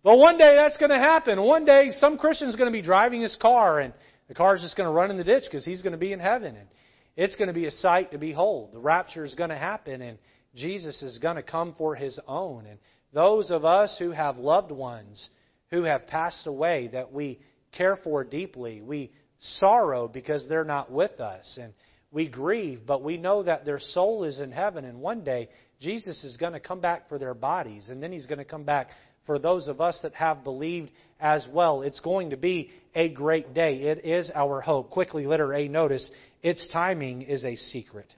[0.07, 1.41] Well, one day that's going to happen.
[1.41, 3.93] One day some Christian's going to be driving his car and
[4.29, 6.19] the car's just going to run in the ditch because he's going to be in
[6.21, 6.55] heaven.
[6.55, 6.69] And
[7.17, 8.71] it's going to be a sight to behold.
[8.71, 10.17] The rapture is going to happen and
[10.55, 12.67] Jesus is going to come for his own.
[12.67, 12.79] And
[13.11, 15.27] those of us who have loved ones
[15.71, 17.41] who have passed away that we
[17.73, 21.59] care for deeply, we sorrow because they're not with us.
[21.61, 21.73] And
[22.13, 24.85] we grieve, but we know that their soul is in heaven.
[24.85, 25.49] And one day
[25.81, 27.89] Jesus is going to come back for their bodies.
[27.89, 28.87] And then he's going to come back
[29.28, 31.84] for those of us that have believed as well.
[31.84, 33.75] It's going to be a great day.
[33.75, 34.89] It is our hope.
[34.89, 36.09] Quickly, letter A, notice
[36.41, 38.11] its timing is a secret.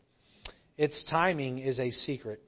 [0.78, 2.42] Its timing is a secret.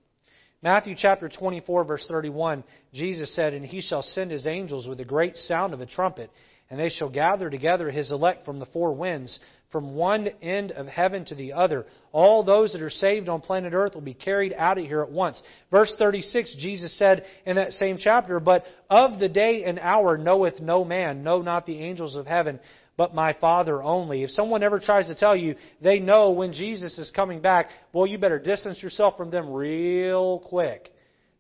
[0.62, 5.05] Matthew chapter 24, verse 31, Jesus said, And he shall send his angels with a
[5.05, 6.30] great sound of a trumpet,
[6.70, 9.39] and they shall gather together his elect from the four winds
[9.72, 11.86] from one end of heaven to the other.
[12.11, 15.11] All those that are saved on planet Earth will be carried out of here at
[15.11, 15.41] once.
[15.72, 20.59] Verse 36, Jesus said in that same chapter, But of the day and hour knoweth
[20.59, 22.59] no man, no not the angels of heaven,
[22.97, 24.24] but my Father only.
[24.24, 28.05] If someone ever tries to tell you they know when Jesus is coming back, well,
[28.05, 30.93] you better distance yourself from them real quick.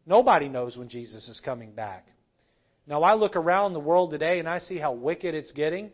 [0.05, 2.07] Nobody knows when Jesus is coming back.
[2.87, 5.91] Now, I look around the world today and I see how wicked it's getting.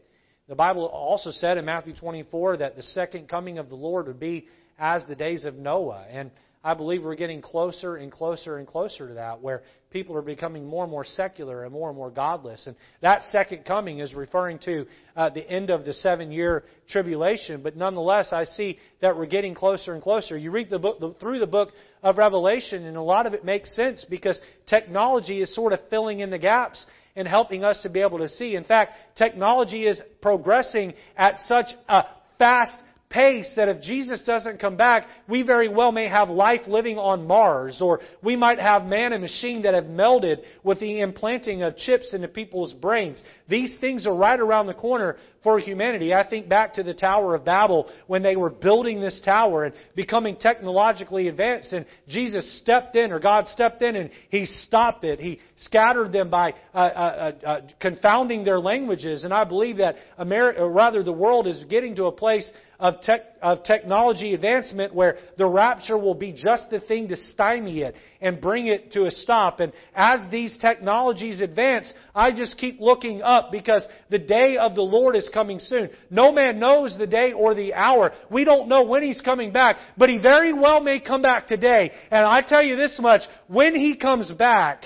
[0.48, 4.20] The Bible also said in Matthew 24 that the second coming of the Lord would
[4.20, 4.48] be
[4.80, 6.06] as the days of Noah.
[6.10, 6.32] And
[6.64, 10.66] I believe we're getting closer and closer and closer to that, where people are becoming
[10.66, 12.66] more and more secular and more and more godless.
[12.66, 14.86] And that second coming is referring to
[15.18, 17.62] uh, the end of the seven year tribulation.
[17.62, 20.38] But nonetheless, I see that we're getting closer and closer.
[20.38, 21.70] You read the book, the, through the book
[22.04, 26.22] of Revelation, and a lot of it makes sense because technology is sort of filling
[26.22, 26.86] in the gaps
[27.18, 28.56] and helping us to be able to see.
[28.56, 32.04] In fact, technology is progressing at such a
[32.38, 36.98] fast pace that if Jesus doesn't come back, we very well may have life living
[36.98, 41.64] on Mars, or we might have man and machine that have melded with the implanting
[41.64, 43.22] of chips into people's brains.
[43.48, 46.14] These things are right around the corner for humanity.
[46.14, 49.74] I think back to the Tower of Babel when they were building this tower and
[49.96, 55.22] becoming technologically advanced, and Jesus stepped in, or God stepped in, and He stopped it.
[55.22, 59.96] He scattered them by uh, uh, uh, uh confounding their languages, and I believe that
[60.18, 65.18] America, rather the world is getting to a place of, tech, of technology advancement where
[65.38, 69.12] the rapture will be just the thing to stymie it and bring it to a
[69.12, 69.60] stop.
[69.60, 74.82] And as these technologies advance, I just keep looking up because the day of the
[74.82, 75.90] Lord is coming soon.
[76.10, 78.12] No man knows the day or the hour.
[78.30, 81.92] We don't know when He's coming back, but He very well may come back today.
[82.12, 84.84] And I tell you this much, when He comes back,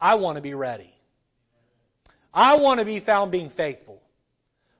[0.00, 0.92] I want to be ready.
[2.34, 4.02] I want to be found being faithful.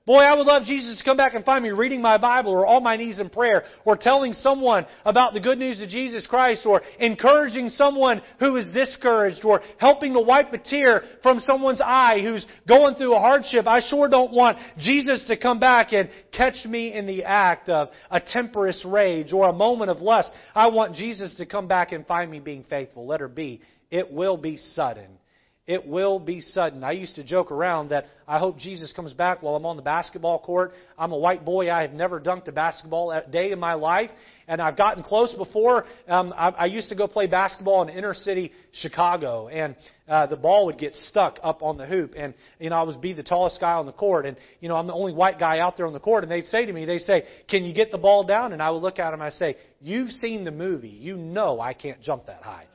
[0.07, 2.65] Boy, I would love Jesus to come back and find me reading my Bible or
[2.65, 6.65] on my knees in prayer or telling someone about the good news of Jesus Christ
[6.65, 12.21] or encouraging someone who is discouraged or helping to wipe a tear from someone's eye
[12.23, 13.67] who's going through a hardship.
[13.67, 17.89] I sure don't want Jesus to come back and catch me in the act of
[18.09, 20.31] a temperous rage or a moment of lust.
[20.55, 23.09] I want Jesus to come back and find me being faithful.
[23.09, 23.61] Letter B.
[23.91, 25.19] It will be sudden.
[25.67, 26.85] It will be sudden.
[26.85, 29.83] I used to joke around that I hope Jesus comes back while I'm on the
[29.83, 30.73] basketball court.
[30.97, 31.73] I'm a white boy.
[31.73, 34.11] I have never dunked a basketball day in my life,
[34.47, 35.85] and I've gotten close before.
[36.07, 39.75] Um, I, I used to go play basketball in inner city Chicago, and
[40.09, 42.95] uh, the ball would get stuck up on the hoop, and you know I was
[42.95, 45.59] be the tallest guy on the court, and you know I'm the only white guy
[45.59, 47.91] out there on the court, and they'd say to me, they say, "Can you get
[47.91, 50.91] the ball down?" And I would look at them, I say, "You've seen the movie.
[50.91, 52.67] You know I can't jump that high."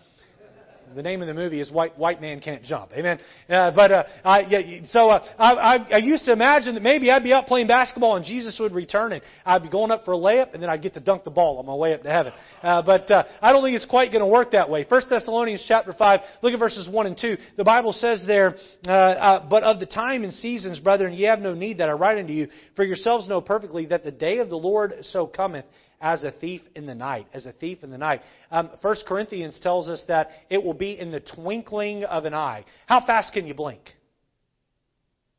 [0.96, 2.92] The name of the movie is White White Man Can't Jump.
[2.94, 3.20] Amen.
[3.50, 7.10] Uh, but uh, I, yeah, so uh, I, I, I used to imagine that maybe
[7.10, 10.14] I'd be out playing basketball and Jesus would return and I'd be going up for
[10.14, 12.10] a layup and then I'd get to dunk the ball on my way up to
[12.10, 12.34] heaven.
[12.62, 14.84] Uh, but uh, I don't think it's quite going to work that way.
[14.84, 17.38] First Thessalonians chapter five, look at verses one and two.
[17.58, 21.40] The Bible says there, uh, uh, "But of the time and seasons, brethren, ye have
[21.40, 24.50] no need that I write unto you, for yourselves know perfectly that the day of
[24.50, 25.66] the Lord so cometh."
[26.02, 28.22] As a thief in the night, as a thief in the night.
[28.50, 32.66] Um, 1 Corinthians tells us that it will be in the twinkling of an eye.
[32.88, 33.82] How fast can you blink?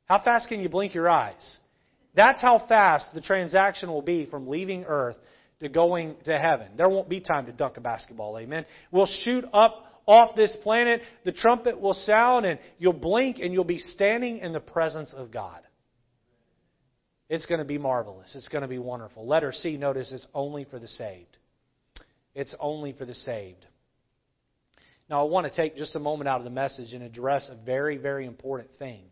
[0.07, 1.59] How fast can you blink your eyes?
[2.15, 5.17] That's how fast the transaction will be from leaving earth
[5.61, 6.69] to going to heaven.
[6.77, 8.67] There won't be time to dunk a basketball, amen.
[8.91, 13.65] We'll shoot up off this planet, the trumpet will sound, and you'll blink and you'll
[13.65, 15.61] be standing in the presence of God.
[17.33, 18.35] It's going to be marvelous.
[18.37, 19.27] It's going to be wonderful.
[19.27, 21.39] Letter C, notice, it's only for the saved.
[22.35, 23.65] It's only for the saved.
[25.09, 27.55] Now, I want to take just a moment out of the message and address a
[27.55, 29.05] very, very important thing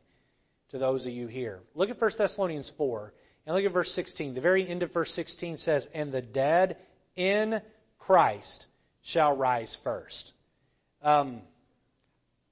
[0.68, 1.60] to those of you here.
[1.74, 3.14] Look at 1 Thessalonians 4
[3.46, 4.34] and look at verse 16.
[4.34, 6.76] The very end of verse 16 says, And the dead
[7.16, 7.62] in
[7.98, 8.66] Christ
[9.02, 10.32] shall rise first.
[11.02, 11.40] Um,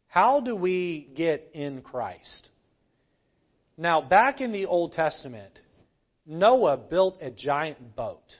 [0.06, 2.48] how do we get in Christ?
[3.80, 5.52] Now, back in the Old Testament,
[6.26, 8.34] Noah built a giant boat.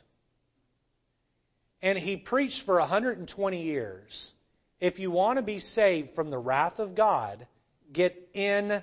[1.80, 4.32] And he preached for 120 years.
[4.80, 7.47] If you want to be saved from the wrath of God,
[7.93, 8.82] get in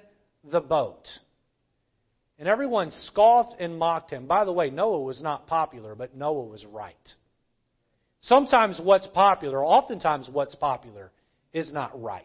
[0.49, 1.03] the boat.
[2.39, 4.25] And everyone scoffed and mocked him.
[4.25, 6.95] By the way, Noah was not popular, but Noah was right.
[8.21, 11.11] Sometimes what's popular, oftentimes what's popular,
[11.53, 12.23] is not right.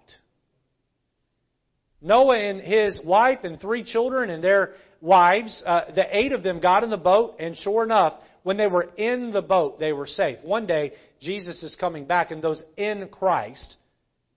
[2.03, 6.61] Noah and his wife and three children and their wives, uh, the eight of them
[6.61, 10.07] got in the boat, and sure enough, when they were in the boat, they were
[10.07, 10.39] safe.
[10.43, 13.77] One day, Jesus is coming back, and those in Christ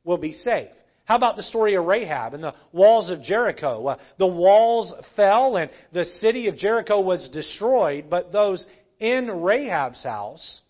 [0.03, 0.69] will be safe.
[1.05, 3.87] How about the story of Rahab and the walls of Jericho?
[3.87, 8.65] Uh, the walls fell and the city of Jericho was destroyed, but those
[8.99, 10.61] in Rahab's house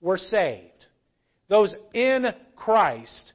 [0.00, 0.86] were saved.
[1.48, 3.32] Those in Christ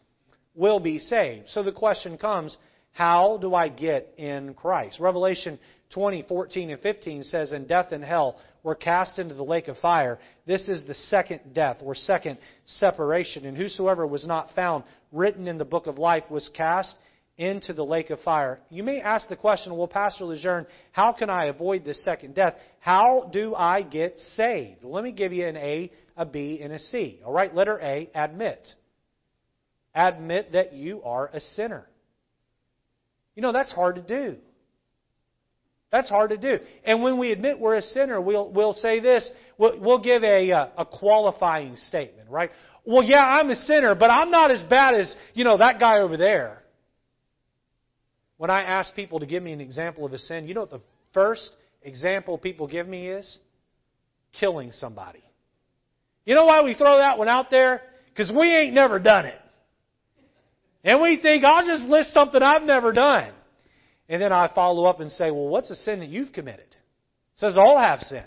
[0.54, 1.50] will be saved.
[1.50, 2.56] So the question comes
[2.96, 5.02] how do I get in Christ?
[5.02, 5.60] Revelation
[5.94, 9.78] 20, 14, and 15 says, And death and hell were cast into the lake of
[9.80, 10.18] fire.
[10.48, 13.46] This is the second death, or second separation.
[13.46, 16.96] And whosoever was not found written in the book of life was cast
[17.38, 18.62] into the lake of fire.
[18.70, 22.54] You may ask the question, well, Pastor Lejeune, how can I avoid this second death?
[22.80, 24.86] How do I get saved?
[24.86, 27.20] Let me give you an A, a B, and a C.
[27.26, 28.66] All right, letter A, admit.
[29.94, 31.90] Admit that you are a sinner.
[33.36, 34.38] You know, that's hard to do.
[35.92, 36.60] That's hard to do.
[36.84, 40.52] And when we admit we're a sinner, we'll, we'll say this, we'll, we'll give a,
[40.52, 42.50] uh, a qualifying statement, right?
[42.86, 46.00] Well, yeah, I'm a sinner, but I'm not as bad as, you know, that guy
[46.00, 46.64] over there.
[48.38, 50.72] When I ask people to give me an example of a sin, you know what
[50.72, 50.82] the
[51.14, 51.52] first
[51.84, 53.40] example people give me is?
[54.40, 55.24] killing somebody.
[56.26, 57.82] You know why we throw that one out there?
[58.10, 59.40] Because we ain't never done it.
[60.86, 63.34] And we think, I'll just list something I've never done.
[64.08, 66.68] And then I follow up and say, well, what's a sin that you've committed?
[66.70, 68.24] It says all have sinned.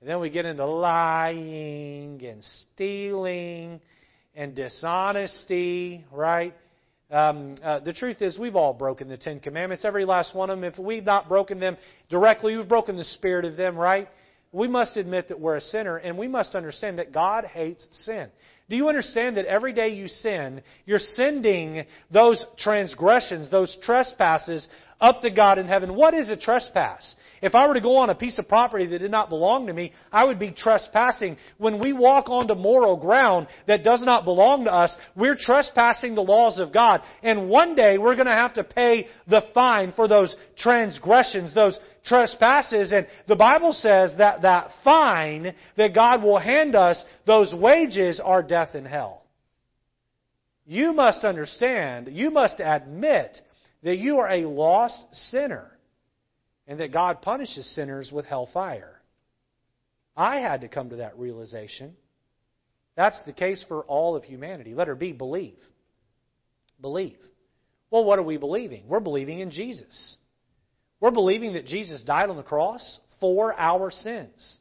[0.00, 3.80] And then we get into lying and stealing
[4.34, 6.54] and dishonesty, right?
[7.10, 10.58] Um, uh, the truth is, we've all broken the Ten Commandments, every last one of
[10.58, 10.64] them.
[10.64, 11.76] If we've not broken them
[12.08, 14.08] directly, we've broken the spirit of them, right?
[14.52, 18.28] We must admit that we're a sinner, and we must understand that God hates sin.
[18.70, 24.68] Do you understand that every day you sin, you're sending those transgressions, those trespasses
[25.00, 25.94] up to God in heaven?
[25.94, 27.14] What is a trespass?
[27.42, 29.72] If I were to go on a piece of property that did not belong to
[29.72, 31.36] me, I would be trespassing.
[31.58, 36.20] When we walk onto moral ground that does not belong to us, we're trespassing the
[36.20, 37.00] laws of God.
[37.22, 41.78] And one day we're going to have to pay the fine for those transgressions, those
[42.04, 42.92] trespasses.
[42.92, 48.42] And the Bible says that that fine that God will hand us, those wages are
[48.42, 49.24] death and hell.
[50.66, 53.40] You must understand, you must admit
[53.82, 55.70] that you are a lost sinner
[56.66, 59.00] and that God punishes sinners with hellfire.
[60.16, 61.96] I had to come to that realization.
[62.96, 64.74] That's the case for all of humanity.
[64.74, 65.58] Letter B, believe.
[66.80, 67.18] Believe.
[67.90, 68.84] Well, what are we believing?
[68.86, 70.16] We're believing in Jesus.
[71.00, 74.60] We're believing that Jesus died on the cross for our sins.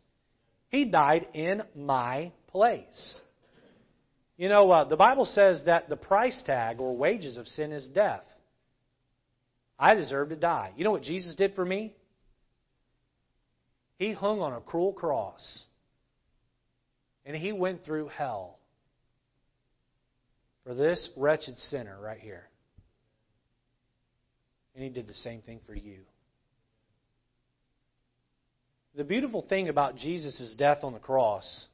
[0.70, 3.22] He died in my place.
[4.38, 7.88] You know, uh, the Bible says that the price tag or wages of sin is
[7.90, 8.24] death.
[9.80, 10.74] I deserve to die.
[10.76, 11.96] You know what Jesus did for me?
[13.98, 15.64] He hung on a cruel cross.
[17.26, 18.58] And he went through hell
[20.66, 22.48] for this wretched sinner right here.
[24.76, 26.00] And he did the same thing for you.
[28.96, 31.68] The beautiful thing about Jesus' death on the cross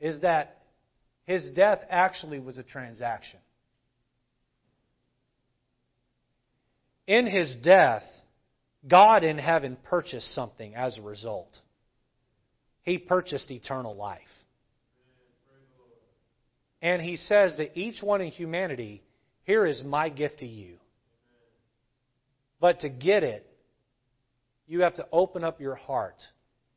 [0.00, 0.58] is that
[1.24, 3.38] his death actually was a transaction.
[7.06, 8.04] In his death,
[8.86, 11.56] God in heaven purchased something as a result.
[12.82, 14.20] He purchased eternal life.
[16.80, 19.02] And he says that each one in humanity,
[19.44, 20.78] here is my gift to you.
[22.60, 23.46] But to get it,
[24.66, 26.20] you have to open up your heart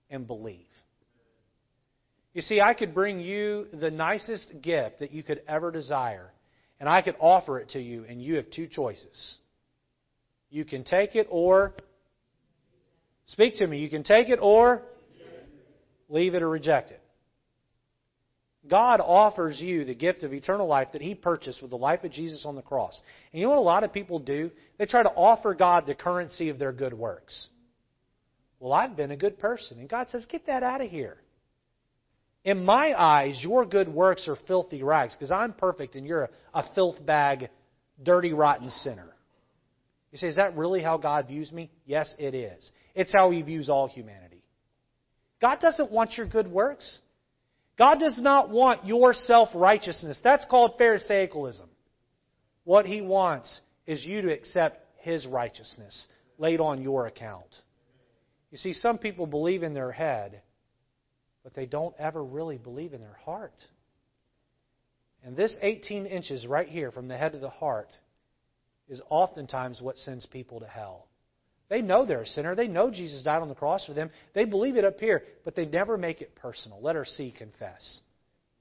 [0.09, 0.67] and believe.
[2.33, 6.31] You see, I could bring you the nicest gift that you could ever desire,
[6.79, 9.37] and I could offer it to you, and you have two choices.
[10.49, 11.73] You can take it or
[13.27, 13.79] Speak to me.
[13.79, 14.83] You can take it or
[16.09, 17.01] leave it or reject it.
[18.67, 22.11] God offers you the gift of eternal life that He purchased with the life of
[22.11, 22.99] Jesus on the cross.
[23.31, 24.49] And you know what a lot of people do?
[24.77, 27.47] They try to offer God the currency of their good works.
[28.59, 29.79] Well, I've been a good person.
[29.79, 31.17] And God says, get that out of here.
[32.43, 36.63] In my eyes, your good works are filthy rags because I'm perfect and you're a,
[36.73, 37.49] filth bag,
[38.01, 39.14] dirty, rotten sinner.
[40.15, 41.69] You say, is that really how God views me?
[41.85, 42.71] Yes, it is.
[42.95, 44.45] It's how He views all humanity.
[45.41, 46.99] God doesn't want your good works.
[47.77, 50.17] God does not want your self righteousness.
[50.23, 51.67] That's called Pharisaicalism.
[52.63, 56.07] What He wants is you to accept His righteousness
[56.37, 57.53] laid on your account.
[58.51, 60.43] You see, some people believe in their head,
[61.43, 63.61] but they don't ever really believe in their heart.
[65.25, 67.89] And this 18 inches right here from the head to the heart
[68.87, 71.07] is oftentimes what sends people to hell.
[71.69, 72.55] They know they're a sinner.
[72.55, 74.11] They know Jesus died on the cross for them.
[74.33, 76.81] They believe it up here, but they never make it personal.
[76.81, 78.01] Letter C, confess.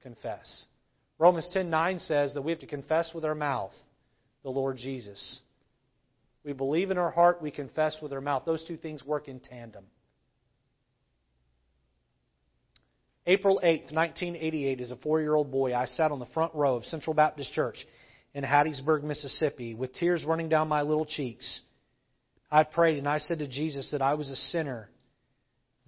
[0.03, 0.65] Confess.
[1.19, 3.73] Romans 10:9 says that we have to confess with our mouth
[4.43, 5.41] the Lord Jesus.
[6.45, 8.45] We believe in our heart, we confess with our mouth.
[8.45, 9.85] Those two things work in tandem.
[13.27, 16.77] April 8th, 1988, as a four year old boy, I sat on the front row
[16.77, 17.87] of Central Baptist Church
[18.35, 21.61] in Hattiesburg, Mississippi, with tears running down my little cheeks
[22.55, 24.89] I prayed and I said to Jesus that I was a sinner,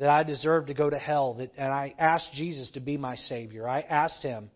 [0.01, 3.14] that I deserved to go to hell, that, and I asked Jesus to be my
[3.14, 3.68] Savior.
[3.68, 4.51] I asked Him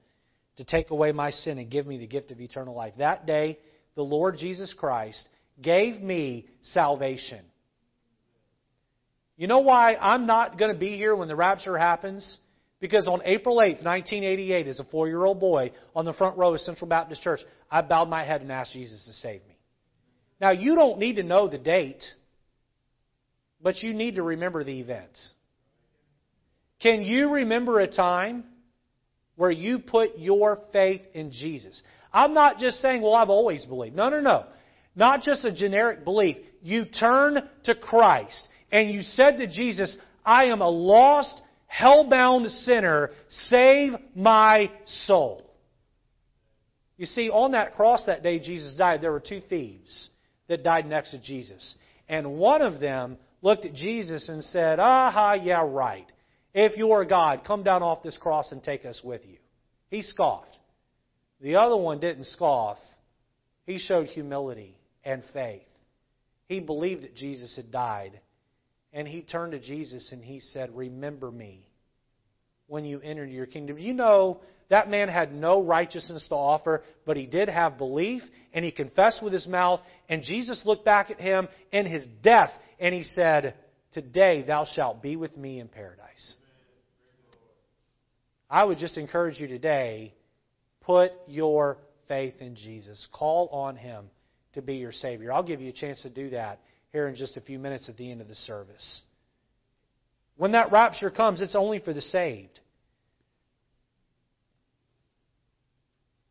[0.57, 2.95] to take away my sin and give me the gift of eternal life.
[2.99, 3.61] That day,
[3.95, 5.24] the Lord Jesus Christ
[5.62, 7.45] gave me salvation.
[9.36, 12.38] You know why I'm not going to be here when the rapture happens?
[12.81, 16.55] Because on April 8th, 1988, as a four year old boy on the front row
[16.55, 19.59] of Central Baptist Church, I bowed my head and asked Jesus to save me.
[20.41, 22.03] Now, you don't need to know the date,
[23.62, 25.11] but you need to remember the event.
[26.81, 28.45] Can you remember a time
[29.37, 31.83] where you put your faith in Jesus?
[32.11, 33.95] I'm not just saying, well, I've always believed.
[33.95, 34.47] No, no, no.
[34.97, 36.39] Not just a generic belief.
[36.62, 43.11] You turn to Christ and you said to Jesus, I am a lost hell-bound sinner,
[43.29, 44.71] save my
[45.07, 45.49] soul.
[46.97, 50.11] You see, on that cross that day Jesus died, there were two thieves
[50.49, 51.77] that died next to Jesus.
[52.09, 56.11] And one of them looked at Jesus and said, Aha, yeah, right.
[56.53, 59.39] If you are God, come down off this cross and take us with you.
[59.91, 60.59] He scoffed.
[61.41, 62.79] The other one didn't scoff.
[63.64, 65.62] He showed humility and faith.
[66.49, 68.21] He believed that Jesus had died.
[68.93, 71.64] And he turned to Jesus and he said, Remember me
[72.66, 73.78] when you enter your kingdom.
[73.78, 78.22] You know that man had no righteousness to offer, but he did have belief,
[78.53, 82.51] and he confessed with his mouth, and Jesus looked back at him in his death,
[82.78, 83.55] and he said,
[83.93, 86.34] Today thou shalt be with me in paradise.
[88.49, 90.14] I would just encourage you today
[90.82, 91.78] put your
[92.09, 93.07] faith in Jesus.
[93.12, 94.07] Call on him
[94.55, 95.32] to be your Savior.
[95.32, 96.61] I'll give you a chance to do that
[96.93, 99.03] here in just a few minutes at the end of the service.
[100.36, 102.59] When that rapture comes, it's only for the saved.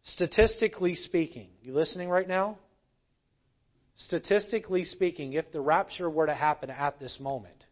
[0.03, 2.57] Statistically speaking, you listening right now?
[3.95, 7.65] Statistically speaking, if the rapture were to happen at this moment,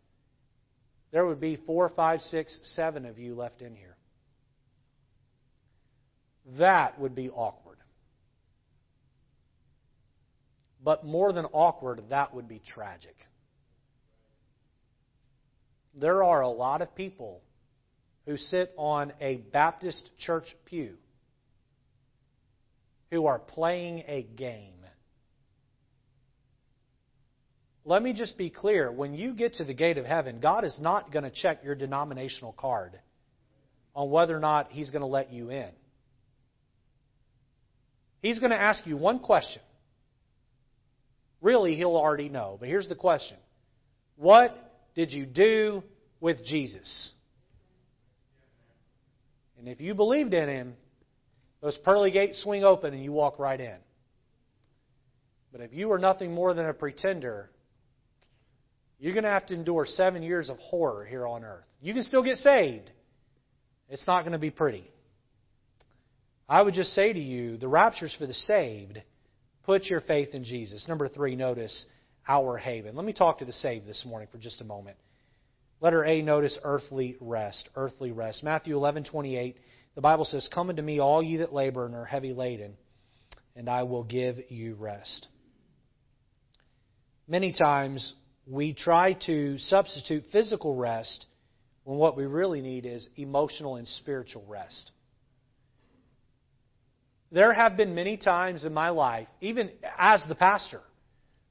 [1.11, 3.95] there would be four, five, six, seven of you left in here.
[6.59, 7.66] That would be awkward.
[10.83, 13.15] But more than awkward, that would be tragic.
[15.95, 17.41] There are a lot of people
[18.25, 20.95] who sit on a Baptist church pew
[23.09, 24.73] who are playing a game.
[27.85, 28.91] Let me just be clear.
[28.91, 31.73] When you get to the gate of heaven, God is not going to check your
[31.73, 32.99] denominational card
[33.95, 35.69] on whether or not He's going to let you in.
[38.21, 39.61] He's going to ask you one question.
[41.41, 42.57] Really, He'll already know.
[42.59, 43.37] But here's the question
[44.15, 44.55] What
[44.95, 45.83] did you do
[46.19, 47.11] with Jesus?
[49.57, 50.73] And if you believed in Him,
[51.61, 53.77] those pearly gates swing open and you walk right in.
[55.51, 57.49] But if you are nothing more than a pretender,
[58.99, 61.65] you're going to have to endure seven years of horror here on earth.
[61.81, 62.89] You can still get saved.
[63.89, 64.89] It's not going to be pretty.
[66.49, 69.01] I would just say to you the rapture's for the saved.
[69.67, 70.87] Put your faith in Jesus.
[70.87, 71.85] Number three, notice
[72.25, 72.95] our haven.
[72.95, 74.95] Let me talk to the saved this morning for just a moment.
[75.81, 77.67] Letter A, notice earthly rest.
[77.75, 78.45] Earthly rest.
[78.45, 79.57] Matthew 11, 28.
[79.95, 82.77] The Bible says, Come unto me, all ye that labor and are heavy laden,
[83.57, 85.27] and I will give you rest.
[87.27, 88.13] Many times
[88.49, 91.25] we try to substitute physical rest
[91.83, 94.91] when what we really need is emotional and spiritual rest.
[97.31, 100.81] There have been many times in my life, even as the pastor,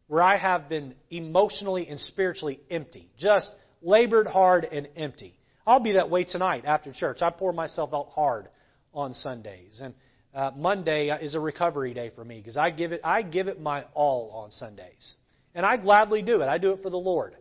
[0.09, 3.51] where I have been emotionally and spiritually empty, just
[3.83, 5.35] labored hard and empty.
[5.67, 7.23] I'll be that way tonight after church.
[7.23, 8.49] I pour myself out hard
[8.95, 9.95] on Sundays, and
[10.35, 13.61] uh, Monday is a recovery day for me because I give it I give it
[13.61, 15.17] my all on Sundays,
[15.55, 16.47] and I gladly do it.
[16.47, 17.35] I do it for the Lord.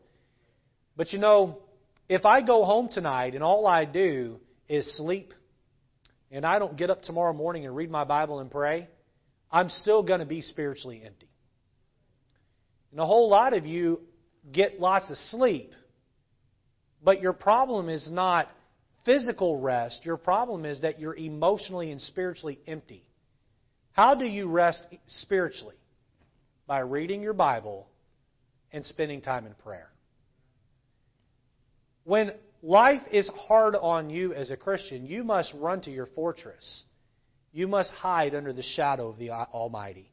[0.98, 1.60] But you know,
[2.10, 5.34] if I go home tonight and all I do is sleep,
[6.32, 8.88] and I don't get up tomorrow morning and read my Bible and pray,
[9.52, 11.30] I'm still going to be spiritually empty.
[12.92, 14.02] And a whole lot of you
[14.52, 15.72] get lots of sleep
[17.06, 18.50] but your problem is not
[19.06, 20.02] physical rest.
[20.04, 23.06] Your problem is that you're emotionally and spiritually empty.
[23.92, 25.76] How do you rest spiritually?
[26.66, 27.88] By reading your Bible
[28.74, 29.88] and spending time in prayer.
[32.04, 32.32] When
[32.66, 36.84] life is hard on you as a Christian, you must run to your fortress.
[37.54, 40.12] You must hide under the shadow of the Almighty.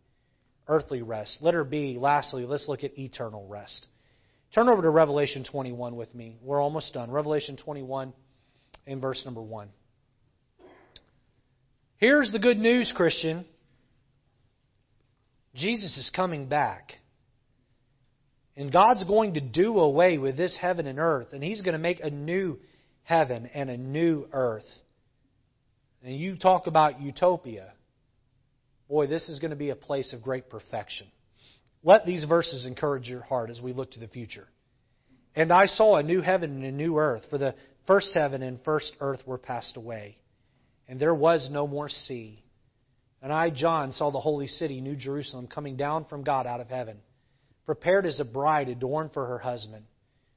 [0.68, 1.38] Earthly rest.
[1.40, 3.86] Letter B, lastly, let's look at eternal rest.
[4.54, 6.36] Turn over to Revelation 21 with me.
[6.42, 7.10] We're almost done.
[7.10, 8.12] Revelation 21
[8.86, 9.68] in verse number 1.
[11.96, 13.46] Here's the good news, Christian.
[15.54, 16.92] Jesus is coming back.
[18.56, 21.78] And God's going to do away with this heaven and earth, and He's going to
[21.78, 22.58] make a new
[23.02, 24.68] heaven and a new earth.
[26.04, 27.72] And you talk about utopia.
[28.88, 31.06] Boy, this is going to be a place of great perfection.
[31.82, 34.46] Let these verses encourage your heart as we look to the future.
[35.34, 37.54] And I saw a new heaven and a new earth, for the
[37.86, 40.18] first heaven and first earth were passed away,
[40.86, 42.42] and there was no more sea.
[43.22, 46.68] And I, John, saw the holy city, New Jerusalem, coming down from God out of
[46.68, 46.98] heaven,
[47.66, 49.84] prepared as a bride adorned for her husband.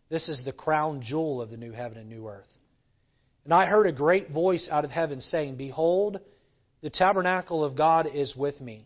[0.10, 2.48] This is the crown jewel of the new heaven and new earth.
[3.44, 6.20] And I heard a great voice out of heaven saying, Behold,
[6.82, 8.86] the tabernacle of God is with me,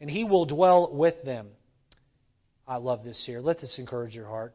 [0.00, 1.48] and he will dwell with them.
[2.66, 3.40] I love this here.
[3.40, 4.54] Let this encourage your heart.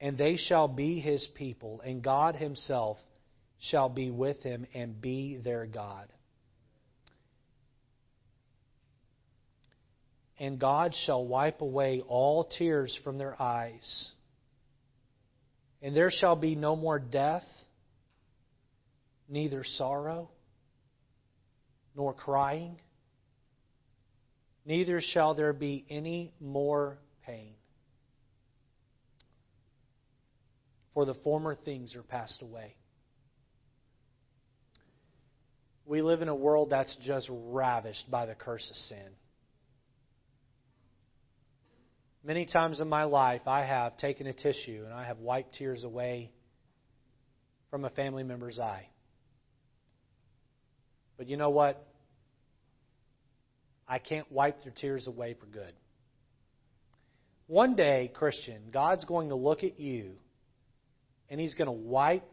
[0.00, 2.98] and they shall be his people, and God himself
[3.58, 6.08] shall be with him and be their God.
[10.38, 14.12] And God shall wipe away all tears from their eyes,
[15.80, 17.44] and there shall be no more death,
[19.28, 20.30] neither sorrow,
[21.96, 22.78] nor crying,
[24.66, 27.54] neither shall there be any more pain.
[30.96, 32.74] for the former things are passed away.
[35.84, 39.10] We live in a world that's just ravished by the curse of sin.
[42.26, 45.84] Many times in my life, I have taken a tissue and I have wiped tears
[45.84, 46.32] away
[47.70, 48.88] from a family member's eye.
[51.16, 51.86] But you know what?
[53.86, 55.72] I can't wipe their tears away for good.
[57.46, 60.14] One day, Christian, God's going to look at you
[61.30, 62.28] and He's going to wipe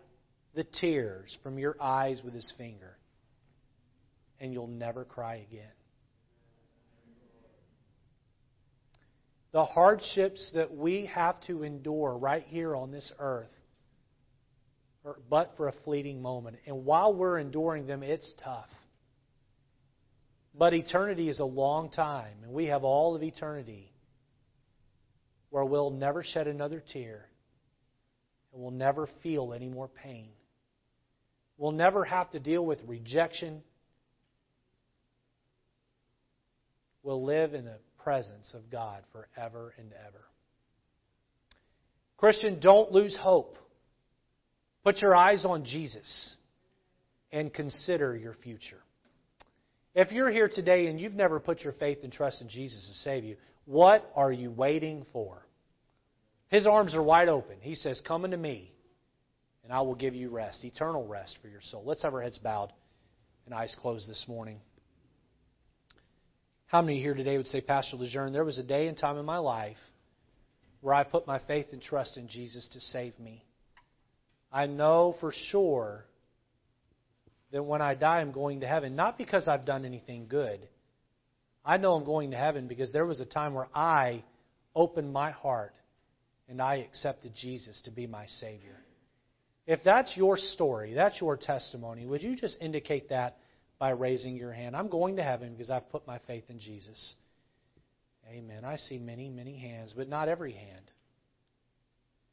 [0.56, 2.98] the tears from your eyes with His finger,
[4.40, 5.70] and you'll never cry again.
[9.54, 13.52] The hardships that we have to endure right here on this earth
[15.30, 16.58] but for a fleeting moment.
[16.66, 18.70] And while we're enduring them, it's tough.
[20.56, 23.92] But eternity is a long time, and we have all of eternity
[25.50, 27.28] where we'll never shed another tear
[28.52, 30.30] and we'll never feel any more pain.
[31.58, 33.62] We'll never have to deal with rejection.
[37.02, 40.26] We'll live in the presence of God forever and ever.
[42.18, 43.58] Christian, don't lose hope.
[44.84, 46.36] Put your eyes on Jesus
[47.32, 48.82] and consider your future.
[49.96, 53.00] If you're here today and you've never put your faith and trust in Jesus to
[53.04, 55.46] save you, what are you waiting for?
[56.50, 57.58] His arms are wide open.
[57.62, 58.72] He says, Come unto me,
[59.64, 61.84] and I will give you rest, eternal rest for your soul.
[61.86, 62.72] Let's have our heads bowed
[63.46, 64.60] and eyes closed this morning.
[66.74, 69.26] How many here today would say, Pastor Lejeune, there was a day and time in
[69.26, 69.78] my life
[70.82, 73.46] where I put my faith and trust in Jesus to save me?
[74.52, 76.04] I know for sure
[77.52, 80.68] that when I die, I'm going to heaven, not because I've done anything good.
[81.64, 84.24] I know I'm going to heaven because there was a time where I
[84.76, 85.76] opened my heart
[86.50, 88.80] and I accepted Jesus to be my Savior.
[89.68, 93.38] If that's your story, that's your testimony, would you just indicate that
[93.84, 94.78] by raising your hand?
[94.78, 97.16] I'm going to heaven because I've put my faith in Jesus.
[98.30, 98.64] Amen.
[98.64, 100.90] I see many, many hands, but not every hand.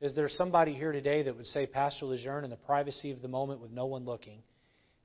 [0.01, 3.26] Is there somebody here today that would say, Pastor Lejeune, in the privacy of the
[3.26, 4.38] moment with no one looking?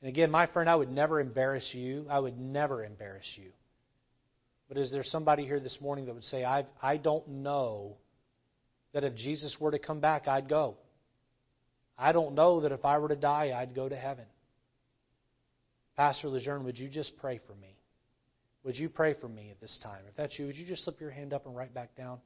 [0.04, 2.06] And again, my friend, I would never embarrass you.
[2.12, 3.50] I would never embarrass you.
[4.68, 7.98] But is there somebody here this morning that would say, I, I don't know
[8.94, 10.76] that if Jesus were to come back, I'd go.
[11.98, 14.26] I don't know that if I were to die, I'd go to heaven.
[15.96, 17.78] Pastor Lejeune, would you just pray for me?
[18.64, 20.02] Would you pray for me at this time?
[20.10, 22.20] If that's you, would you just slip your hand up and right back down?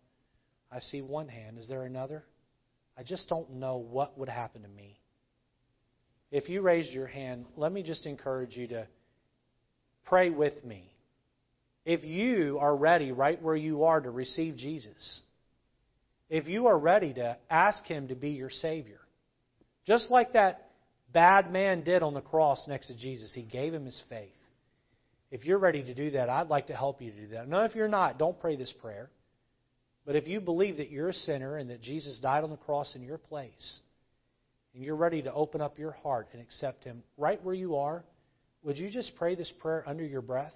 [0.72, 1.60] I see one hand.
[1.60, 2.24] Is there another?
[2.98, 5.00] I just don't know what would happen to me.
[6.32, 8.88] If you raised your hand, let me just encourage you to
[10.06, 10.92] pray with me.
[11.86, 15.22] If you are ready right where you are to receive Jesus,
[16.30, 19.00] if you are ready to ask Him to be your Savior.
[19.88, 20.69] Just like that
[21.14, 24.30] bad man did on the cross next to Jesus, He gave him His faith.
[25.32, 27.48] If you're ready to do that, I'd like to help you to do that.
[27.48, 29.10] Now, if you're not, don't pray this prayer.
[30.06, 32.96] But if you believe that you're a sinner and that Jesus died on the cross
[32.96, 33.80] in your place,
[34.74, 38.04] and you're ready to open up your heart and accept Him right where you are,
[38.64, 40.54] would you just pray this prayer under your breath?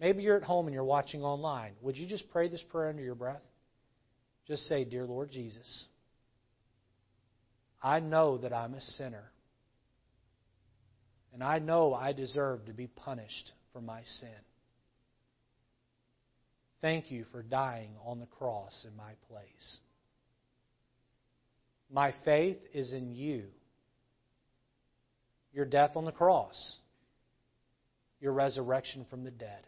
[0.00, 1.72] Maybe you're at home and you're watching online.
[1.82, 3.42] Would you just pray this prayer under your breath?
[4.46, 5.86] Just say, Dear Lord Jesus,
[7.82, 9.30] I know that I'm a sinner.
[11.32, 14.28] And I know I deserve to be punished for my sin.
[16.80, 19.78] Thank you for dying on the cross in my place.
[21.90, 23.44] My faith is in you.
[25.52, 26.76] Your death on the cross,
[28.20, 29.66] your resurrection from the dead.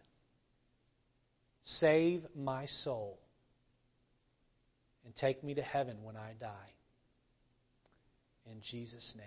[1.65, 3.19] Save my soul
[5.05, 6.71] and take me to heaven when I die.
[8.51, 9.27] In Jesus' name.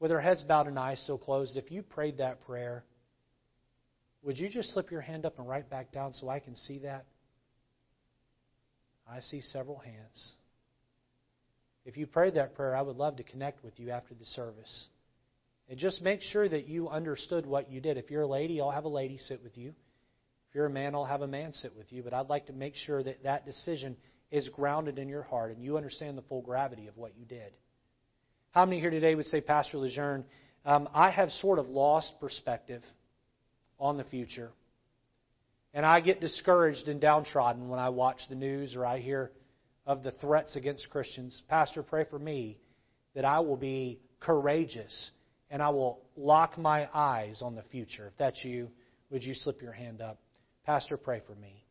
[0.00, 2.84] With our heads bowed and eyes still closed, if you prayed that prayer,
[4.22, 6.78] would you just slip your hand up and right back down so I can see
[6.80, 7.04] that?
[9.10, 10.32] I see several hands.
[11.84, 14.88] If you prayed that prayer, I would love to connect with you after the service.
[15.68, 17.98] And just make sure that you understood what you did.
[17.98, 19.70] If you're a lady, I'll have a lady sit with you.
[20.48, 22.02] If you're a man, I'll have a man sit with you.
[22.02, 23.96] But I'd like to make sure that that decision
[24.34, 27.52] is grounded in your heart and you understand the full gravity of what you did.
[28.50, 30.24] How many here today would say, Pastor Lejeune,
[30.64, 32.82] um, I have sort of lost perspective
[33.78, 34.50] on the future.
[35.72, 39.30] And I get discouraged and downtrodden when I watch the news or I hear
[39.86, 41.40] of the threats against Christians.
[41.48, 42.58] Pastor, pray for me
[43.14, 45.12] that I will be courageous
[45.48, 48.08] and I will lock my eyes on the future.
[48.08, 48.68] If that's you,
[49.10, 50.18] would you slip your hand up?
[50.66, 51.64] Pastor, pray for me.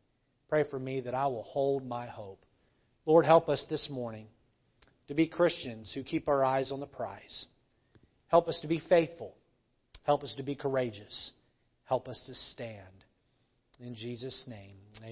[0.47, 2.39] Pray for me that I will hold my hope.
[3.05, 4.27] Lord, help us this morning
[5.07, 7.45] to be Christians who keep our eyes on the prize.
[8.27, 9.35] Help us to be faithful.
[10.03, 11.31] Help us to be courageous.
[11.85, 12.87] Help us to stand.
[13.79, 15.11] In Jesus' name, amen.